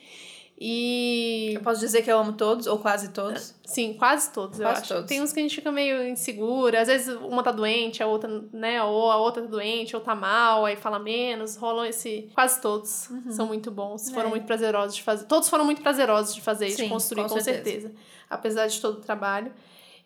[0.61, 1.53] E.
[1.55, 3.55] Eu posso dizer que eu amo todos, ou quase todos.
[3.65, 4.93] Sim, quase todos, eu Quase acho.
[4.93, 5.07] todos.
[5.07, 8.43] Tem uns que a gente fica meio insegura, às vezes uma tá doente, a outra,
[8.51, 12.29] né, ou a outra tá doente, ou tá mal, aí fala menos, rolam esse...
[12.33, 14.29] Quase todos são muito bons, foram É.
[14.31, 15.25] muito prazerosos de fazer.
[15.27, 17.63] Todos foram muito prazerosos de fazer e de Sim, construir, com com, certeza.
[17.87, 17.91] certeza.
[18.29, 19.53] Apesar de todo o trabalho.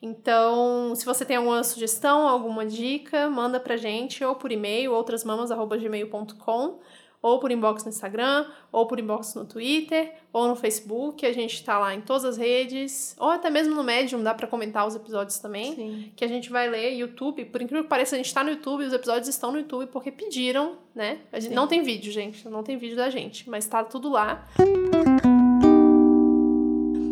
[0.01, 6.79] Então, se você tem alguma sugestão, alguma dica, manda pra gente, ou por e-mail, outrasmamas.gmail.com,
[7.23, 11.25] ou por inbox no Instagram, ou por inbox no Twitter, ou no Facebook.
[11.25, 14.45] A gente tá lá em todas as redes, ou até mesmo no Medium, dá pra
[14.45, 15.73] comentar os episódios também.
[15.73, 16.11] Sim.
[16.17, 17.45] Que a gente vai ler YouTube.
[17.45, 20.11] Por incrível que pareça, a gente tá no YouTube, os episódios estão no YouTube porque
[20.11, 21.19] pediram, né?
[21.31, 21.55] A gente, Sim.
[21.55, 22.47] não tem vídeo, gente.
[22.49, 24.45] Não tem vídeo da gente, mas tá tudo lá.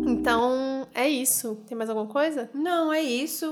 [0.06, 1.56] Então, é isso.
[1.66, 2.48] Tem mais alguma coisa?
[2.54, 3.46] Não, é isso.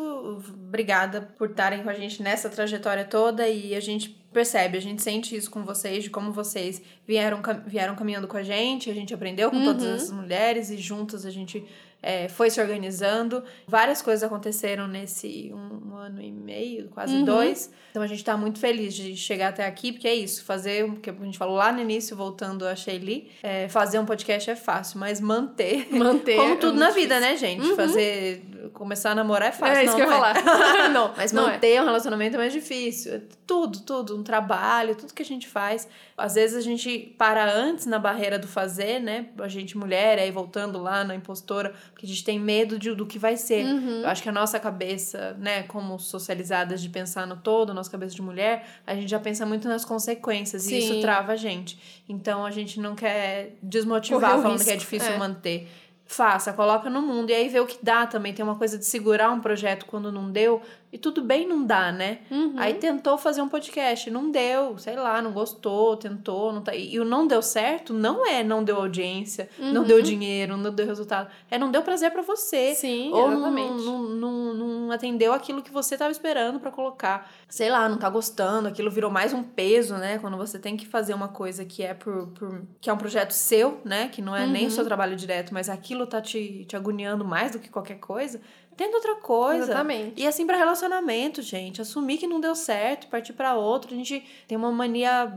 [0.58, 5.02] Obrigada por estarem com a gente nessa trajetória toda e a gente percebe, a gente
[5.02, 9.12] sente isso com vocês, de como vocês vieram, vieram caminhando com a gente, a gente
[9.12, 9.94] aprendeu com todas Uhum.
[9.94, 11.64] essas mulheres e juntas a gente
[12.02, 13.42] é, foi se organizando.
[13.66, 17.24] Várias coisas aconteceram nesse um, ano e meio, quase Uhum.
[17.24, 17.70] dois.
[17.90, 20.96] Então a gente tá muito feliz de chegar até aqui, porque é isso, fazer o
[20.96, 24.56] que a gente falou lá no início, voltando a Shelly, é, fazer um podcast é
[24.56, 26.36] fácil, mas manter Manter.
[26.38, 27.02] como é tudo muito na difícil.
[27.02, 27.66] vida, né, gente?
[27.68, 27.76] Uhum.
[27.76, 28.42] Fazer.
[28.72, 29.76] Começar a namorar é fácil.
[29.76, 30.34] É isso não, que eu ia é.
[30.34, 30.88] falar.
[30.90, 31.52] não, Mas não é.
[31.52, 33.14] manter um relacionamento é mais difícil.
[33.14, 34.16] É Tudo, tudo.
[34.16, 35.88] Um trabalho, tudo que a gente faz.
[36.16, 39.26] Às vezes a gente para antes na barreira do fazer, né?
[39.38, 43.06] A gente mulher, aí voltando lá na impostora, porque a gente tem medo de, do
[43.06, 43.64] que vai ser.
[43.64, 44.02] Uhum.
[44.02, 48.14] Eu acho que a nossa cabeça, né, como socializadas de pensar no todo, nossa cabeça
[48.14, 50.78] de mulher, a gente já pensa muito nas consequências e Sim.
[50.78, 52.02] isso trava a gente.
[52.08, 55.18] Então a gente não quer desmotivar falando que é risco, difícil é.
[55.18, 55.68] manter.
[56.12, 58.34] Faça, coloca no mundo e aí vê o que dá também.
[58.34, 60.60] Tem uma coisa de segurar um projeto quando não deu.
[60.92, 62.18] E tudo bem não dá, né?
[62.28, 62.54] Uhum.
[62.56, 66.74] Aí tentou fazer um podcast, não deu, sei lá, não gostou, tentou, não tá.
[66.74, 69.86] E o não deu certo não é não deu audiência, não Uhum.
[69.86, 71.30] deu dinheiro, não deu resultado.
[71.48, 72.74] É não deu prazer pra você.
[72.74, 73.84] Sim, Ou não, exatamente.
[73.84, 77.30] não, não, não atendeu aquilo que você tava esperando pra colocar.
[77.48, 80.18] Sei lá, não tá gostando, aquilo virou mais um peso, né?
[80.18, 83.30] Quando você tem que fazer uma coisa que é por, por- que é um projeto
[83.30, 84.08] seu, né?
[84.08, 84.70] Que não é nem o Uhum.
[84.70, 88.40] seu trabalho direto, mas aquilo tá te, te agoniando mais do que qualquer coisa.
[88.80, 89.64] Tenta outra coisa.
[89.64, 90.22] Exatamente.
[90.22, 93.92] E assim pra relacionamento, gente, assumir que não deu certo, partir pra outro.
[93.92, 95.36] A gente tem uma mania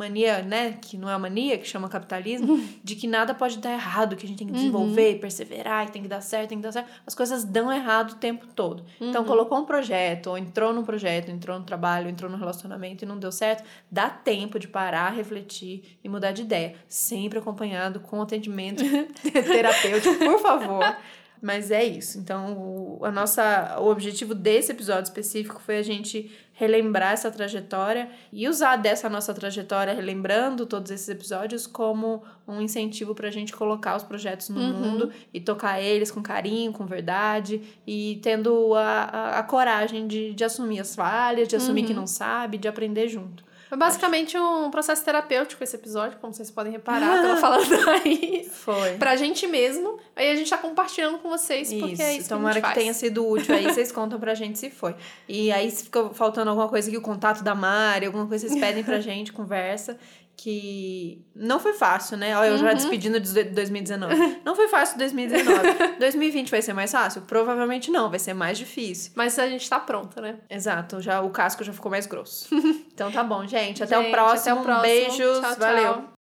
[0.00, 4.16] mania, né, que não é mania, que chama capitalismo, de que nada pode dar errado,
[4.16, 6.72] que a gente tem que desenvolver, perseverar, que tem que dar certo, tem que dar
[6.72, 6.88] certo.
[7.06, 8.86] As coisas dão errado o tempo todo.
[8.98, 13.06] Então, colocou um projeto, ou entrou num projeto, entrou no trabalho, entrou no relacionamento e
[13.06, 16.76] não deu certo, dá tempo de parar, refletir e mudar de ideia.
[16.88, 18.82] Sempre acompanhado com atendimento
[19.30, 20.96] terapêutico, por favor.
[21.42, 22.18] Mas é isso.
[22.18, 28.10] Então, o, a nossa, o objetivo desse episódio específico foi a gente relembrar essa trajetória
[28.30, 33.54] e usar dessa nossa trajetória, relembrando todos esses episódios, como um incentivo para a gente
[33.54, 34.72] colocar os projetos no Uhum.
[34.74, 40.34] mundo e tocar eles com carinho, com verdade e tendo a, a, a coragem de,
[40.34, 42.00] de assumir as falhas, de assumir que Uhum.
[42.00, 43.42] não sabe, de aprender junto.
[43.70, 48.48] Foi basicamente um processo terapêutico esse episódio, como vocês podem reparar pela fala da Thaís.
[48.52, 48.94] Foi.
[48.96, 49.96] Pra gente mesmo.
[50.16, 52.74] Aí a gente tá compartilhando com vocês, porque Isso, é isso tomara que, que, faz.
[52.74, 54.96] tenha sido útil aí, vocês contam pra gente se foi.
[55.28, 58.58] E aí, se ficou faltando alguma coisa aqui, o contato da Mari, alguma coisa, vocês
[58.58, 59.96] pedem pra gente, conversa.
[60.42, 62.34] Que não foi fácil, né?
[62.34, 62.74] Olha, eu já Uhum.
[62.74, 64.14] despedindo de 2019.
[64.42, 65.96] Não foi fácil 2019.
[65.98, 67.20] 2020 vai ser mais fácil?
[67.22, 69.12] Provavelmente não, vai ser mais difícil.
[69.14, 70.36] Mas a gente tá pronta, né?
[70.48, 72.48] Exato, já, o casco já ficou mais grosso.
[73.00, 73.82] Então tá bom, gente.
[73.82, 74.52] Até Gente, o próximo.
[74.52, 74.82] até o próximo.
[74.82, 75.40] Beijos.
[75.40, 75.56] Tchau, tchau.
[75.58, 76.09] Valeu.